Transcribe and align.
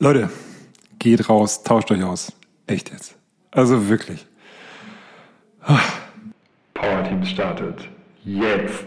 Leute, 0.00 0.28
geht 0.98 1.28
raus, 1.28 1.62
tauscht 1.62 1.90
euch 1.92 2.02
aus. 2.02 2.32
Echt 2.66 2.90
jetzt. 2.90 3.14
Also 3.52 3.88
wirklich. 3.88 4.26
Power 6.74 7.04
Team 7.04 7.24
startet. 7.24 7.88
Jetzt. 8.24 8.86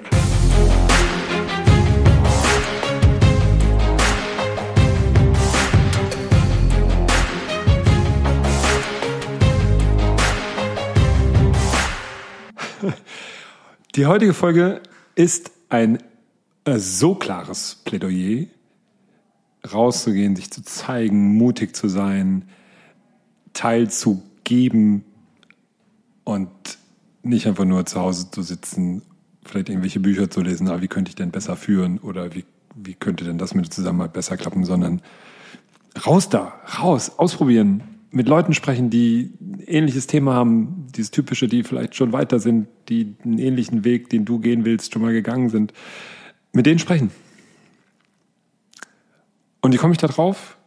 Die 13.96 14.06
heutige 14.06 14.34
Folge 14.34 14.82
ist 15.16 15.52
ein 15.70 16.04
äh, 16.66 16.78
so 16.78 17.16
klares 17.16 17.82
Plädoyer 17.86 18.48
rauszugehen, 19.74 20.36
sich 20.36 20.52
zu 20.52 20.64
zeigen, 20.64 21.36
mutig 21.36 21.76
zu 21.76 21.88
sein, 21.88 22.46
teilzugeben 23.54 25.04
und 26.24 26.50
nicht 27.24 27.48
einfach 27.48 27.66
nur 27.66 27.86
zu 27.86 28.00
Hause 28.00 28.32
zu 28.32 28.42
sitzen, 28.42 29.02
vielleicht 29.46 29.70
irgendwelche 29.70 30.00
Bücher 30.00 30.30
zu 30.30 30.42
lesen, 30.42 30.68
aber 30.68 30.82
wie 30.82 30.88
könnte 30.88 31.10
ich 31.10 31.16
denn 31.16 31.32
besser 31.32 31.56
führen 31.56 32.00
oder 32.00 32.34
wie, 32.36 32.46
wie 32.76 32.94
könnte 32.94 33.24
denn 33.24 33.38
das 33.38 33.54
mit 33.54 33.66
der 33.66 33.72
Zusammenarbeit 33.72 34.14
besser 34.14 34.38
klappen, 34.38 34.64
sondern 34.66 35.02
raus 36.06 36.30
da, 36.30 36.54
raus, 36.80 37.14
ausprobieren, 37.18 37.84
mit 38.12 38.28
Leuten 38.28 38.54
sprechen, 38.54 38.90
die 38.90 39.32
ein 39.42 39.60
ähnliches 39.66 40.08
Thema 40.08 40.34
haben, 40.34 40.88
dieses 40.96 41.12
typische, 41.12 41.48
die 41.48 41.64
vielleicht 41.64 41.96
schon 41.96 42.14
weiter 42.14 42.40
sind, 42.40 42.68
die 42.90 43.16
einen 43.24 43.38
ähnlichen 43.38 43.84
Weg, 43.84 44.10
den 44.10 44.26
du 44.26 44.40
gehen 44.40 44.66
willst, 44.66 44.94
schon 44.94 45.02
mal 45.02 45.14
gegangen 45.14 45.50
sind, 45.50 45.74
mit 46.54 46.66
denen 46.66 46.80
sprechen. 46.80 47.12
Und 49.68 49.74
wie 49.74 49.78
komme 49.78 49.92
ich 49.92 49.98
da 49.98 50.08
drauf? 50.08 50.58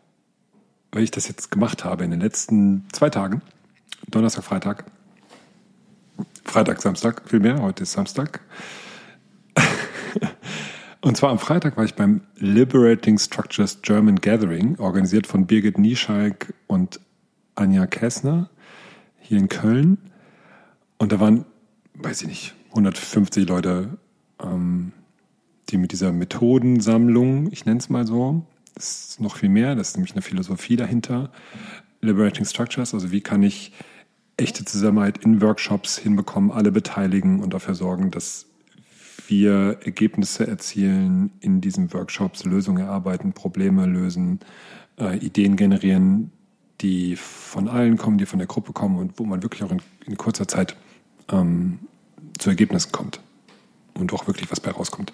Weil 0.92 1.04
ich 1.04 1.10
das 1.10 1.26
jetzt 1.26 1.50
gemacht 1.50 1.86
habe 1.86 2.04
in 2.04 2.10
den 2.10 2.20
letzten 2.20 2.84
zwei 2.92 3.08
Tagen. 3.08 3.40
Donnerstag, 4.08 4.44
Freitag. 4.44 4.84
Freitag, 6.44 6.82
Samstag, 6.82 7.22
vielmehr. 7.24 7.62
Heute 7.62 7.84
ist 7.84 7.92
Samstag. 7.92 8.42
Und 11.00 11.16
zwar 11.16 11.30
am 11.30 11.38
Freitag 11.38 11.78
war 11.78 11.84
ich 11.86 11.94
beim 11.94 12.20
Liberating 12.36 13.16
Structures 13.16 13.80
German 13.80 14.16
Gathering, 14.16 14.78
organisiert 14.78 15.26
von 15.26 15.46
Birgit 15.46 15.78
Nieschalk 15.78 16.52
und 16.66 17.00
Anja 17.54 17.86
Kessner 17.86 18.50
hier 19.18 19.38
in 19.38 19.48
Köln. 19.48 19.96
Und 20.98 21.12
da 21.12 21.20
waren, 21.20 21.46
weiß 21.94 22.20
ich 22.20 22.28
nicht, 22.28 22.54
150 22.72 23.48
Leute, 23.48 23.96
ähm, 24.42 24.92
die 25.70 25.78
mit 25.78 25.92
dieser 25.92 26.12
Methodensammlung, 26.12 27.50
ich 27.50 27.64
nenne 27.64 27.78
es 27.78 27.88
mal 27.88 28.06
so, 28.06 28.44
ist 28.76 29.20
noch 29.20 29.36
viel 29.36 29.48
mehr, 29.48 29.74
das 29.74 29.90
ist 29.90 29.96
nämlich 29.96 30.12
eine 30.12 30.22
Philosophie 30.22 30.76
dahinter. 30.76 31.30
Liberating 32.00 32.44
Structures, 32.44 32.94
also 32.94 33.10
wie 33.10 33.20
kann 33.20 33.42
ich 33.42 33.72
echte 34.36 34.64
Zusammenarbeit 34.64 35.18
in 35.18 35.42
Workshops 35.42 35.98
hinbekommen, 35.98 36.50
alle 36.50 36.72
beteiligen 36.72 37.40
und 37.40 37.52
dafür 37.52 37.74
sorgen, 37.74 38.10
dass 38.10 38.46
wir 39.28 39.78
Ergebnisse 39.84 40.46
erzielen 40.46 41.30
in 41.40 41.60
diesen 41.60 41.92
Workshops, 41.92 42.44
Lösungen 42.44 42.82
erarbeiten, 42.84 43.32
Probleme 43.32 43.86
lösen, 43.86 44.40
äh, 44.98 45.18
Ideen 45.18 45.56
generieren, 45.56 46.32
die 46.80 47.16
von 47.16 47.68
allen 47.68 47.96
kommen, 47.96 48.18
die 48.18 48.26
von 48.26 48.38
der 48.38 48.48
Gruppe 48.48 48.72
kommen 48.72 48.98
und 48.98 49.18
wo 49.18 49.24
man 49.24 49.42
wirklich 49.42 49.62
auch 49.62 49.70
in, 49.70 49.82
in 50.06 50.16
kurzer 50.16 50.48
Zeit 50.48 50.76
ähm, 51.30 51.78
zu 52.38 52.50
Ergebnissen 52.50 52.92
kommt 52.92 53.20
und 53.94 54.12
auch 54.12 54.26
wirklich 54.26 54.50
was 54.50 54.60
bei 54.60 54.70
rauskommt. 54.70 55.12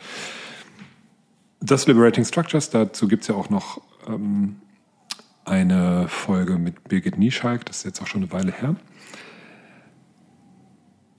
Das 1.61 1.87
Liberating 1.87 2.25
Structures, 2.25 2.71
dazu 2.71 3.09
gibt 3.09 3.23
es 3.23 3.29
ja 3.29 3.35
auch 3.35 3.51
noch 3.51 3.81
ähm, 4.07 4.57
eine 5.45 6.07
Folge 6.09 6.59
mit 6.59 6.85
Birgit 6.85 7.19
Nieschalk, 7.19 7.65
das 7.67 7.79
ist 7.79 7.85
jetzt 7.85 8.03
auch 8.03 8.07
schon 8.07 8.23
eine 8.23 8.33
Weile 8.33 8.53
her. 8.53 8.77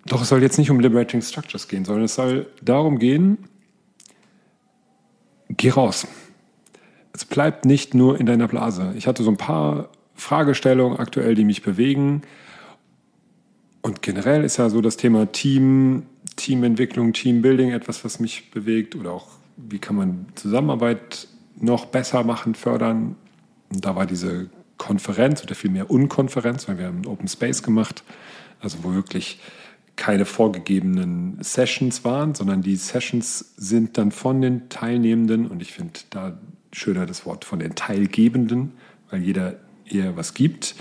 Doch 0.05 0.21
es 0.21 0.29
soll 0.29 0.41
jetzt 0.41 0.57
nicht 0.57 0.69
um 0.69 0.79
Liberating 0.79 1.21
Structures 1.21 1.67
gehen, 1.67 1.83
sondern 1.83 2.05
es 2.05 2.15
soll 2.15 2.47
darum 2.61 2.99
gehen, 2.99 3.39
geh 5.49 5.69
raus. 5.69 6.07
Es 7.13 7.25
bleibt 7.25 7.65
nicht 7.65 7.93
nur 7.93 8.19
in 8.19 8.25
deiner 8.25 8.47
Blase. 8.47 8.93
Ich 8.95 9.07
hatte 9.07 9.23
so 9.23 9.31
ein 9.31 9.37
paar 9.37 9.89
Fragestellungen 10.13 10.99
aktuell, 10.99 11.35
die 11.35 11.43
mich 11.43 11.61
bewegen. 11.61 12.21
Und 13.81 14.01
generell 14.01 14.43
ist 14.43 14.57
ja 14.57 14.69
so 14.69 14.81
das 14.81 14.97
Thema 14.97 15.31
Team, 15.31 16.03
Teamentwicklung, 16.35 17.13
Teambuilding 17.13 17.71
etwas, 17.71 18.05
was 18.05 18.19
mich 18.19 18.51
bewegt 18.51 18.95
oder 18.95 19.11
auch 19.11 19.27
wie 19.57 19.79
kann 19.79 19.95
man 19.95 20.27
Zusammenarbeit 20.35 21.27
noch 21.59 21.85
besser 21.85 22.23
machen, 22.23 22.55
fördern. 22.55 23.15
Und 23.69 23.83
da 23.83 23.95
war 23.95 24.05
diese 24.05 24.49
Konferenz 24.77 25.43
oder 25.43 25.55
vielmehr 25.55 25.89
Unkonferenz, 25.89 26.67
weil 26.67 26.77
wir 26.77 26.85
haben 26.85 27.05
Open 27.05 27.27
Space 27.27 27.63
gemacht, 27.63 28.03
also 28.61 28.79
wo 28.83 28.93
wirklich 28.93 29.39
keine 29.95 30.25
vorgegebenen 30.25 31.39
Sessions 31.41 32.05
waren, 32.05 32.35
sondern 32.35 32.61
die 32.61 32.75
Sessions 32.75 33.53
sind 33.57 33.97
dann 33.97 34.11
von 34.11 34.41
den 34.41 34.69
Teilnehmenden 34.69 35.47
und 35.47 35.61
ich 35.61 35.73
finde 35.73 35.99
da 36.11 36.37
schöner 36.71 37.07
das 37.07 37.25
Wort 37.25 37.45
von 37.45 37.59
den 37.59 37.73
Teilgebenden, 37.73 38.73
weil 39.09 39.23
jeder 39.23 39.55
eher 39.85 40.15
was 40.15 40.35
gibt, 40.35 40.75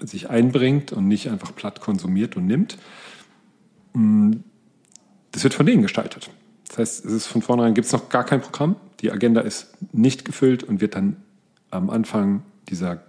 sich 0.00 0.30
einbringt 0.30 0.92
und 0.92 1.08
nicht 1.08 1.28
einfach 1.28 1.54
platt 1.54 1.80
konsumiert 1.80 2.36
und 2.36 2.46
nimmt. 2.46 2.78
Mm, 3.94 4.34
das 5.32 5.42
wird 5.42 5.54
von 5.54 5.66
denen 5.66 5.82
gestaltet. 5.82 6.30
Das 6.76 6.90
heißt, 6.90 7.04
es 7.06 7.12
ist 7.12 7.26
von 7.26 7.40
vornherein 7.40 7.72
gibt 7.72 7.86
es 7.86 7.92
noch 7.92 8.10
gar 8.10 8.24
kein 8.24 8.42
Programm. 8.42 8.76
Die 9.00 9.10
Agenda 9.10 9.40
ist 9.40 9.68
nicht 9.92 10.26
gefüllt 10.26 10.62
und 10.62 10.82
wird 10.82 10.94
dann 10.94 11.16
am 11.70 11.88
Anfang 11.88 12.42
dieser 12.68 13.02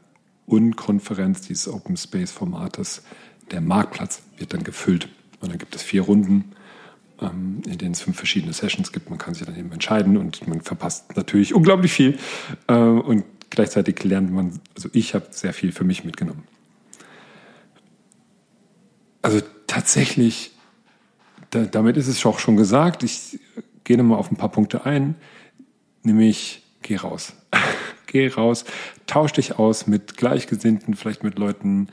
Unkonferenz, 0.46 1.42
dieses 1.42 1.68
Open 1.68 1.98
Space 1.98 2.32
Formates, 2.32 3.04
der 3.52 3.60
Marktplatz 3.60 4.22
wird 4.38 4.54
dann 4.54 4.64
gefüllt. 4.64 5.10
Und 5.42 5.52
dann 5.52 5.58
gibt 5.58 5.76
es 5.76 5.84
vier 5.84 6.04
Runden, 6.04 6.54
ähm, 7.22 7.62
in 7.66 7.78
denen 7.78 7.92
es 7.92 8.02
fünf 8.02 8.16
verschiedene 8.16 8.54
Sessions 8.54 8.94
gibt. 8.94 9.10
Man 9.10 9.20
kann 9.20 9.34
sich 9.34 9.46
dann 9.46 9.58
eben 9.58 9.72
entscheiden 9.74 10.16
und 10.16 10.48
man 10.48 10.62
verpasst 10.62 11.18
natürlich 11.18 11.54
unglaublich 11.54 11.92
viel. 11.92 12.18
Äh, 12.68 12.74
und 12.74 13.26
gleichzeitig 13.50 14.02
lernt 14.06 14.32
man, 14.32 14.62
also 14.76 14.88
ich 14.94 15.14
habe 15.14 15.28
sehr 15.32 15.52
viel 15.52 15.74
für 15.74 15.84
mich 15.84 16.06
mitgenommen. 16.06 16.44
Also 19.22 19.42
tatsächlich 19.68 20.57
da, 21.50 21.66
damit 21.66 21.98
ist 21.98 22.08
es 22.08 22.26
auch 22.26 22.40
schon 22.40 22.58
gesagt. 22.58 23.04
Ich 23.04 23.40
gehe 23.84 23.98
nochmal 23.98 24.20
auf 24.20 24.32
ein 24.32 24.38
paar 24.38 24.52
Punkte 24.52 24.86
ein, 24.86 25.16
nämlich 26.04 26.64
geh 26.82 26.98
raus. 26.98 27.34
geh 28.08 28.28
raus, 28.28 28.66
tausch 29.06 29.34
dich 29.34 29.60
aus 29.60 29.88
mit 29.88 30.18
Gleichgesinnten, 30.18 30.96
vielleicht 30.96 31.24
mit 31.24 31.38
Leuten, 31.38 31.90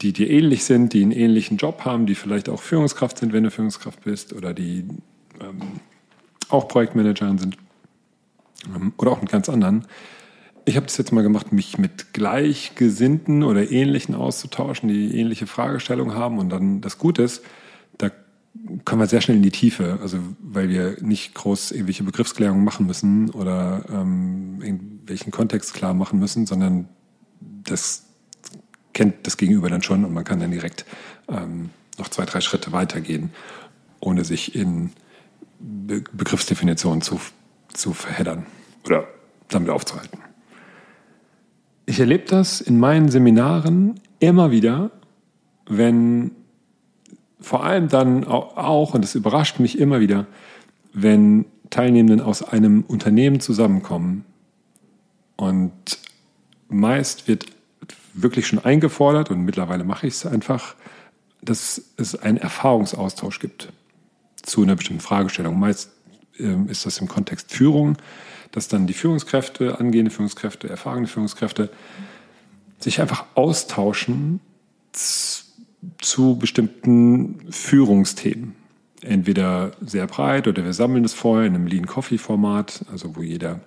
die 0.00 0.12
dir 0.12 0.28
ähnlich 0.28 0.64
sind, 0.64 0.92
die 0.92 1.02
einen 1.02 1.12
ähnlichen 1.12 1.56
Job 1.56 1.84
haben, 1.84 2.06
die 2.06 2.14
vielleicht 2.14 2.48
auch 2.48 2.60
Führungskraft 2.60 3.18
sind, 3.18 3.32
wenn 3.32 3.44
du 3.44 3.50
Führungskraft 3.50 4.02
bist, 4.04 4.32
oder 4.32 4.52
die 4.52 4.84
ähm, 5.40 5.60
auch 6.48 6.68
Projektmanagerin 6.68 7.38
sind 7.38 7.56
ähm, 8.74 8.92
oder 8.96 9.12
auch 9.12 9.20
mit 9.20 9.30
ganz 9.30 9.48
anderen. 9.48 9.86
Ich 10.66 10.76
habe 10.76 10.86
das 10.86 10.96
jetzt 10.96 11.12
mal 11.12 11.22
gemacht, 11.22 11.52
mich 11.52 11.78
mit 11.78 12.14
Gleichgesinnten 12.14 13.42
oder 13.42 13.70
Ähnlichen 13.70 14.14
auszutauschen, 14.14 14.88
die 14.88 15.18
ähnliche 15.18 15.46
Fragestellungen 15.46 16.14
haben. 16.14 16.38
Und 16.38 16.48
dann 16.48 16.80
das 16.80 16.98
Gute 16.98 17.22
ist, 17.22 17.44
kommen 18.84 19.00
wir 19.00 19.06
sehr 19.06 19.20
schnell 19.20 19.36
in 19.36 19.42
die 19.42 19.50
Tiefe, 19.50 19.98
also 20.00 20.18
weil 20.40 20.68
wir 20.68 20.96
nicht 21.00 21.34
groß 21.34 21.72
irgendwelche 21.72 22.04
Begriffsklärungen 22.04 22.64
machen 22.64 22.86
müssen 22.86 23.30
oder 23.30 23.84
ähm, 23.90 24.60
irgendwelchen 24.62 25.32
Kontext 25.32 25.74
klar 25.74 25.94
machen 25.94 26.18
müssen, 26.18 26.46
sondern 26.46 26.88
das 27.40 28.04
kennt 28.92 29.26
das 29.26 29.36
Gegenüber 29.36 29.68
dann 29.68 29.82
schon 29.82 30.04
und 30.04 30.12
man 30.12 30.24
kann 30.24 30.40
dann 30.40 30.50
direkt 30.50 30.86
ähm, 31.28 31.70
noch 31.98 32.08
zwei, 32.08 32.24
drei 32.24 32.40
Schritte 32.40 32.72
weitergehen, 32.72 33.30
ohne 34.00 34.24
sich 34.24 34.54
in 34.54 34.90
Be 35.58 36.02
Begriffsdefinitionen 36.12 37.00
zu, 37.00 37.20
zu 37.72 37.92
verheddern 37.92 38.46
oder 38.84 39.08
damit 39.48 39.70
aufzuhalten. 39.70 40.18
Ich 41.86 42.00
erlebe 42.00 42.24
das 42.26 42.60
in 42.60 42.78
meinen 42.78 43.08
Seminaren 43.08 44.00
immer 44.18 44.50
wieder, 44.50 44.90
wenn 45.66 46.32
vor 47.44 47.64
allem 47.64 47.88
dann 47.88 48.24
auch, 48.24 48.94
und 48.94 49.02
das 49.02 49.14
überrascht 49.14 49.60
mich 49.60 49.78
immer 49.78 50.00
wieder, 50.00 50.26
wenn 50.92 51.44
Teilnehmenden 51.70 52.20
aus 52.20 52.42
einem 52.42 52.84
Unternehmen 52.86 53.40
zusammenkommen 53.40 54.24
und 55.36 55.72
meist 56.68 57.28
wird 57.28 57.46
wirklich 58.14 58.46
schon 58.46 58.60
eingefordert 58.60 59.30
und 59.30 59.44
mittlerweile 59.44 59.84
mache 59.84 60.06
ich 60.06 60.14
es 60.14 60.26
einfach, 60.26 60.74
dass 61.42 61.82
es 61.96 62.14
einen 62.14 62.38
Erfahrungsaustausch 62.38 63.40
gibt 63.40 63.72
zu 64.42 64.62
einer 64.62 64.76
bestimmten 64.76 65.02
Fragestellung. 65.02 65.58
Meist 65.58 65.90
äh, 66.38 66.70
ist 66.70 66.86
das 66.86 66.98
im 66.98 67.08
Kontext 67.08 67.52
Führung, 67.52 67.96
dass 68.52 68.68
dann 68.68 68.86
die 68.86 68.94
Führungskräfte, 68.94 69.80
angehende 69.80 70.10
Führungskräfte, 70.10 70.68
erfahrene 70.68 71.08
Führungskräfte 71.08 71.70
sich 72.78 73.00
einfach 73.00 73.24
austauschen 73.34 74.40
zu 76.00 76.36
bestimmten 76.36 77.40
Führungsthemen. 77.50 78.54
Entweder 79.02 79.72
sehr 79.80 80.06
breit 80.06 80.48
oder 80.48 80.64
wir 80.64 80.72
sammeln 80.72 81.04
es 81.04 81.12
vorher 81.12 81.46
in 81.46 81.54
einem 81.54 81.66
Lean 81.66 81.86
Coffee 81.86 82.18
Format, 82.18 82.84
also 82.90 83.16
wo 83.16 83.22
jeder 83.22 83.60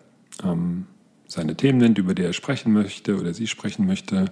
ähm, 0.44 0.86
seine 1.28 1.56
Themen 1.56 1.78
nennt, 1.78 1.98
über 1.98 2.16
die 2.16 2.24
er 2.24 2.34
sprechen 2.34 2.74
möchte 2.74 3.19
oder 3.19 3.34
sie 3.34 3.48
sprechen 3.48 3.86
möchte, 3.86 4.25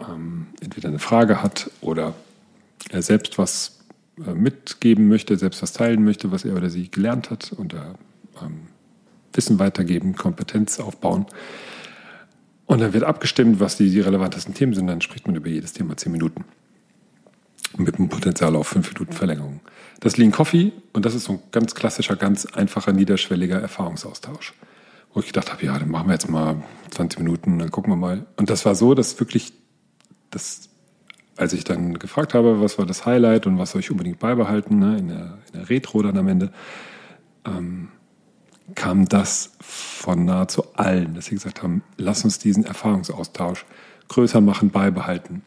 ähm, 0.00 0.46
entweder 0.60 0.88
eine 0.88 0.98
Frage 0.98 1.42
hat 1.42 1.70
oder 1.80 2.14
er 2.90 3.02
selbst 3.02 3.38
was 3.38 3.80
äh, 4.26 4.32
mitgeben 4.32 5.08
möchte, 5.08 5.36
selbst 5.36 5.62
was 5.62 5.72
teilen 5.72 6.04
möchte, 6.04 6.32
was 6.32 6.44
er 6.44 6.54
oder 6.56 6.70
sie 6.70 6.90
gelernt 6.90 7.30
hat 7.30 7.52
und 7.52 7.74
ähm, 7.74 8.68
Wissen 9.32 9.58
weitergeben, 9.58 10.14
Kompetenz 10.14 10.80
aufbauen. 10.80 11.26
Und 12.66 12.80
dann 12.80 12.92
wird 12.92 13.04
abgestimmt, 13.04 13.60
was 13.60 13.76
die, 13.76 13.90
die 13.90 14.00
relevantesten 14.00 14.54
Themen 14.54 14.74
sind. 14.74 14.86
Dann 14.86 15.00
spricht 15.00 15.26
man 15.26 15.36
über 15.36 15.48
jedes 15.48 15.72
Thema 15.72 15.96
zehn 15.96 16.12
Minuten. 16.12 16.44
Mit 17.76 17.98
einem 17.98 18.08
Potenzial 18.08 18.54
auf 18.56 18.68
fünf 18.68 18.92
Minuten 18.92 19.12
Verlängerung. 19.12 19.60
Das 20.00 20.16
Lean 20.16 20.30
Coffee 20.32 20.72
und 20.92 21.04
das 21.04 21.14
ist 21.14 21.24
so 21.24 21.34
ein 21.34 21.38
ganz 21.50 21.74
klassischer, 21.74 22.16
ganz 22.16 22.46
einfacher, 22.46 22.92
niederschwelliger 22.92 23.60
Erfahrungsaustausch. 23.60 24.54
Wo 25.12 25.20
ich 25.20 25.26
gedacht 25.26 25.52
habe, 25.52 25.64
ja, 25.64 25.78
dann 25.78 25.90
machen 25.90 26.08
wir 26.08 26.14
jetzt 26.14 26.28
mal 26.28 26.62
20 26.90 27.20
Minuten, 27.20 27.58
dann 27.58 27.70
gucken 27.70 27.92
wir 27.92 27.96
mal. 27.96 28.26
Und 28.36 28.50
das 28.50 28.64
war 28.64 28.74
so, 28.74 28.94
dass 28.94 29.18
wirklich, 29.20 29.52
das, 30.30 30.68
als 31.36 31.52
ich 31.52 31.62
dann 31.62 31.98
gefragt 31.98 32.34
habe, 32.34 32.60
was 32.60 32.78
war 32.78 32.86
das 32.86 33.06
Highlight 33.06 33.46
und 33.46 33.58
was 33.58 33.70
soll 33.70 33.80
ich 33.80 33.90
unbedingt 33.92 34.18
beibehalten, 34.18 34.78
ne, 34.78 34.98
in, 34.98 35.08
der, 35.08 35.38
in 35.52 35.60
der 35.60 35.70
Retro 35.70 36.02
dann 36.02 36.18
am 36.18 36.26
Ende, 36.26 36.52
ähm, 37.44 37.88
kam 38.74 39.08
das 39.08 39.52
von 39.60 40.24
nahezu 40.24 40.64
allen, 40.74 41.14
dass 41.14 41.26
sie 41.26 41.34
gesagt 41.34 41.62
haben, 41.62 41.82
lass 41.96 42.24
uns 42.24 42.38
diesen 42.38 42.64
Erfahrungsaustausch 42.64 43.66
größer 44.08 44.40
machen, 44.40 44.70
beibehalten. 44.70 45.42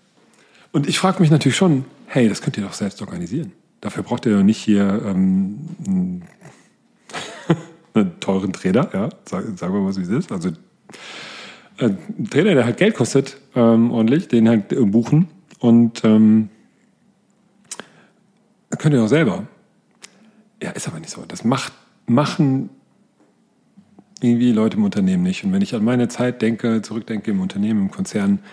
Und 0.77 0.87
ich 0.87 0.99
frage 0.99 1.19
mich 1.21 1.31
natürlich 1.31 1.55
schon, 1.55 1.85
hey, 2.05 2.29
das 2.29 2.43
könnt 2.43 2.55
ihr 2.55 2.63
doch 2.63 2.73
selbst 2.73 3.01
organisieren. 3.01 3.51
Dafür 3.81 4.03
braucht 4.03 4.27
ihr 4.27 4.37
doch 4.37 4.43
nicht 4.43 4.59
hier 4.59 5.01
ähm, 5.07 6.21
einen, 7.95 8.11
teuren 8.19 8.53
Trainer, 8.53 8.87
ja, 8.93 9.09
sagen 9.25 9.57
wir 9.59 9.69
mal, 9.69 9.95
wie 9.95 10.01
es 10.01 10.09
ist. 10.09 10.31
Also 10.31 10.49
äh, 11.79 11.89
ein 12.19 12.29
Trainer, 12.29 12.53
der 12.53 12.65
halt 12.65 12.77
Geld 12.77 12.93
kostet, 12.93 13.37
ähm, 13.55 13.89
ordentlich, 13.89 14.27
den 14.27 14.47
halt 14.47 14.71
äh, 14.71 14.85
buchen 14.85 15.29
und 15.57 16.05
ähm, 16.05 16.49
könnt 18.77 18.93
ihr 18.93 19.01
auch 19.01 19.07
selber. 19.07 19.47
Ja, 20.61 20.69
ist 20.69 20.87
aber 20.87 20.99
nicht 20.99 21.09
so. 21.09 21.23
Das 21.27 21.43
macht, 21.43 21.73
machen 22.05 22.69
irgendwie 24.21 24.51
Leute 24.51 24.77
im 24.77 24.83
Unternehmen 24.83 25.23
nicht. 25.23 25.43
Und 25.43 25.53
wenn 25.53 25.63
ich 25.63 25.73
an 25.73 25.83
meine 25.83 26.07
Zeit 26.07 26.43
denke, 26.43 26.83
zurückdenke 26.83 27.31
im 27.31 27.39
Unternehmen, 27.39 27.81
im 27.81 27.89
Konzern, 27.89 28.43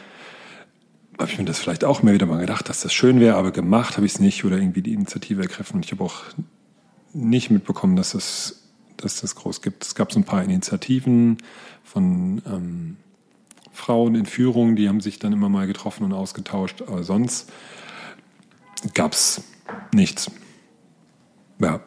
habe 1.19 1.31
ich 1.31 1.39
mir 1.39 1.45
das 1.45 1.59
vielleicht 1.59 1.85
auch 1.85 2.03
immer 2.03 2.13
wieder 2.13 2.27
mal 2.27 2.41
gedacht, 2.41 2.69
dass 2.69 2.83
das 2.83 2.93
schön 2.93 3.21
wäre, 3.21 3.37
aber 3.37 3.51
gemacht 3.51 3.97
habe 3.97 4.07
ich 4.07 4.15
es 4.15 4.21
nicht 4.21 4.45
oder 4.45 4.57
irgendwie 4.57 4.83
die 4.83 4.93
Initiative 4.93 5.43
ergriffen. 5.43 5.77
Und 5.77 5.85
ich 5.85 5.93
habe 5.93 6.05
auch 6.05 6.23
nicht 7.13 7.51
mitbekommen, 7.51 7.97
dass 7.97 8.15
es 8.15 8.61
dass 8.97 9.21
das 9.21 9.35
groß 9.35 9.61
gibt. 9.61 9.85
Es 9.85 9.95
gab 9.95 10.13
so 10.13 10.21
ein 10.21 10.25
paar 10.25 10.43
Initiativen 10.43 11.39
von 11.83 12.41
ähm, 12.47 12.97
Frauen 13.73 14.15
in 14.15 14.25
Führung, 14.25 14.77
die 14.77 14.89
haben 14.89 15.01
sich 15.01 15.19
dann 15.19 15.33
immer 15.33 15.49
mal 15.49 15.67
getroffen 15.67 16.05
und 16.05 16.13
ausgetauscht, 16.13 16.83
aber 16.83 17.03
sonst 17.03 17.51
gab 18.95 19.13
es 19.13 19.43
nichts. 19.93 20.31
Ja, 21.59 21.81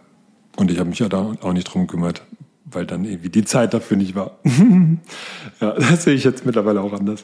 und 0.57 0.69
ich 0.69 0.79
habe 0.79 0.89
mich 0.89 0.99
ja 0.99 1.07
da 1.09 1.35
auch 1.41 1.53
nicht 1.53 1.65
drum 1.65 1.87
gekümmert 1.87 2.23
weil 2.69 2.85
dann 2.85 3.05
irgendwie 3.05 3.29
die 3.29 3.45
Zeit 3.45 3.73
dafür 3.73 3.97
nicht 3.97 4.15
war. 4.15 4.39
ja, 5.61 5.71
das 5.71 6.03
sehe 6.03 6.15
ich 6.15 6.23
jetzt 6.23 6.45
mittlerweile 6.45 6.81
auch 6.81 6.93
anders. 6.93 7.23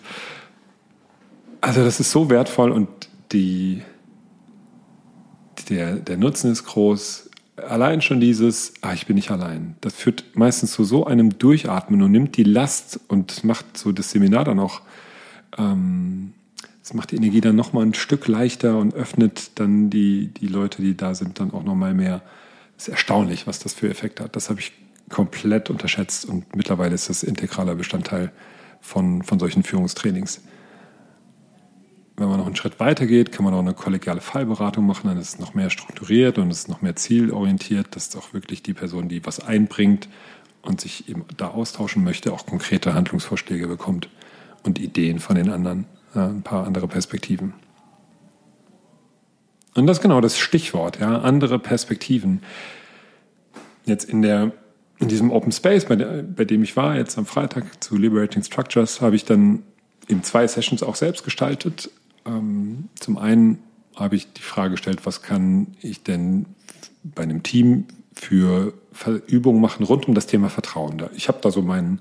Also 1.64 1.82
das 1.82 2.02
ist 2.02 2.12
so 2.12 2.30
wertvoll 2.30 2.72
und 2.74 2.90
die, 3.32 3.84
der, 5.70 5.96
der 5.96 6.18
Nutzen 6.18 6.52
ist 6.52 6.66
groß. 6.66 7.30
Allein 7.56 8.02
schon 8.02 8.20
dieses, 8.20 8.74
ah, 8.82 8.92
ich 8.92 9.06
bin 9.06 9.16
nicht 9.16 9.32
allein, 9.32 9.78
das 9.80 9.94
führt 9.94 10.26
meistens 10.34 10.74
zu 10.74 10.84
so 10.84 11.06
einem 11.06 11.38
Durchatmen 11.38 12.02
und 12.02 12.12
nimmt 12.12 12.36
die 12.36 12.44
Last 12.44 13.00
und 13.08 13.46
macht 13.46 13.78
so 13.78 13.94
das 13.94 14.12
Seminar 14.12 14.44
dann 14.44 14.60
auch, 14.60 14.82
ähm, 15.58 16.34
das 16.82 16.94
macht 16.94 17.12
die 17.12 17.16
Energie 17.16 17.40
dann 17.40 17.56
nochmal 17.56 17.86
ein 17.86 17.94
Stück 17.94 18.28
leichter 18.28 18.78
und 18.78 18.94
öffnet 18.94 19.52
dann 19.58 19.90
die, 19.90 20.34
die 20.34 20.48
Leute, 20.48 20.82
die 20.82 20.98
da 20.98 21.16
sind, 21.16 21.40
dann 21.40 21.54
auch 21.54 21.64
nochmal 21.64 21.94
mehr. 21.94 22.24
Das 22.76 22.90
ist 22.90 22.92
erstaunlich, 22.92 23.48
was 23.48 23.60
das 23.60 23.74
für 23.74 23.90
Effekte 23.90 24.26
hat. 24.26 24.36
Das 24.36 24.50
habe 24.50 24.60
ich 24.60 24.74
komplett 25.08 25.70
unterschätzt 25.70 26.26
und 26.26 26.58
mittlerweile 26.58 26.94
ist 26.94 27.08
das 27.08 27.24
integraler 27.24 27.76
Bestandteil 27.76 28.34
von, 28.82 29.24
von 29.24 29.40
solchen 29.40 29.64
Führungstrainings. 29.64 30.42
Wenn 32.16 32.28
man 32.28 32.38
noch 32.38 32.46
einen 32.46 32.56
Schritt 32.56 32.80
weiter 32.80 33.08
geht, 33.08 33.32
kann 33.32 33.44
man 33.44 33.54
auch 33.54 33.60
eine 33.60 33.74
kollegiale 33.74 34.22
Fallberatung 34.22 34.86
machen, 34.86 35.08
dann 35.08 35.18
ist 35.18 35.30
es 35.30 35.40
noch 35.40 35.56
mehr 35.56 35.72
strukturiert 35.72 36.38
und 36.38 36.52
es 36.52 36.60
ist 36.60 36.70
noch 36.70 36.82
mehr 36.82 36.96
zielorientiert, 36.96 37.96
dass 37.96 38.16
auch 38.16 38.34
wirklich 38.34 38.62
die 38.62 38.74
Person, 38.74 39.10
die 39.10 39.26
was 39.26 39.40
einbringt 39.40 40.08
und 40.62 40.80
sich 40.80 41.10
eben 41.10 41.26
da 41.38 41.48
austauschen 41.50 42.04
möchte, 42.04 42.32
auch 42.32 42.46
konkrete 42.46 42.94
Handlungsvorschläge 42.94 43.68
bekommt 43.68 44.10
und 44.64 44.80
Ideen 44.80 45.20
von 45.20 45.36
den 45.36 45.50
anderen, 45.50 45.86
ein 46.14 46.44
paar 46.44 46.68
andere 46.68 46.88
Perspektiven. 46.88 47.54
Und 49.74 49.88
das 49.88 49.98
ist 49.98 50.04
genau 50.04 50.22
das 50.22 50.38
Stichwort, 50.38 51.00
ja, 51.00 51.20
andere 51.20 51.58
Perspektiven. 51.58 52.44
Jetzt 53.86 54.06
in 54.06 54.22
der 54.22 54.52
in 55.00 55.10
diesem 55.10 55.32
Open 55.32 55.52
Space, 55.52 55.86
bei, 55.86 55.96
der, 55.96 56.24
bei, 56.24 56.46
dem 56.46 56.64
ich 56.64 56.78
war, 56.78 56.96
jetzt 56.96 57.18
am 57.18 57.26
Freitag 57.26 57.84
zu 57.84 57.98
Liberating 57.98 58.44
Structures, 58.44 59.02
habe 59.02 59.16
ich 59.16 59.26
dann 59.26 59.64
eben 60.08 60.24
zwei 60.24 60.48
Sessions 60.48 60.82
auch 60.84 60.96
selbst 60.96 61.24
gestaltet. 61.24 61.90
Ähm, 62.26 62.90
zum 63.00 63.18
einen 63.18 63.60
habe 63.96 64.16
ich 64.16 64.34
die 64.34 64.42
Frage 64.42 64.72
gestellt, 64.72 65.06
was 65.06 65.22
kann 65.22 65.68
ich 65.82 66.04
denn 66.04 66.46
bei 67.04 67.24
einem 67.24 67.44
Team 67.44 67.86
für 68.14 68.74
Übungen 69.28 69.62
machen 69.62 69.84
rund 69.84 70.08
um 70.08 70.14
das 70.14 70.28
Thema 70.28 70.50
Vertrauen. 70.50 71.04
Ich 71.16 71.28
habe 71.28 71.40
da 71.42 71.52
so 71.52 71.62
mein, 71.62 72.00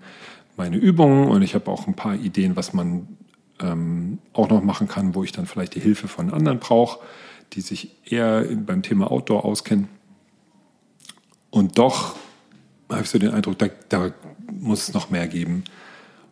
meine 0.56 0.76
Übungen 0.76 1.28
und 1.28 1.42
ich 1.42 1.54
habe 1.54 1.70
auch 1.70 1.86
ein 1.86 1.94
paar 1.94 2.14
Ideen, 2.14 2.56
was 2.56 2.72
man 2.72 3.08
ähm, 3.60 4.18
auch 4.32 4.48
noch 4.48 4.62
machen 4.62 4.88
kann, 4.88 5.14
wo 5.14 5.24
ich 5.24 5.32
dann 5.32 5.46
vielleicht 5.46 5.74
die 5.74 5.80
Hilfe 5.80 6.08
von 6.08 6.32
anderen 6.32 6.58
brauche, 6.58 7.00
die 7.52 7.60
sich 7.60 7.90
eher 8.04 8.44
beim 8.56 8.82
Thema 8.82 9.10
Outdoor 9.10 9.44
auskennen. 9.44 9.88
Und 11.50 11.78
doch 11.78 12.16
habe 12.90 13.02
ich 13.02 13.10
so 13.10 13.18
den 13.18 13.30
Eindruck, 13.30 13.58
da, 13.58 13.68
da 13.88 14.10
muss 14.50 14.88
es 14.88 14.94
noch 14.94 15.10
mehr 15.10 15.28
geben. 15.28 15.64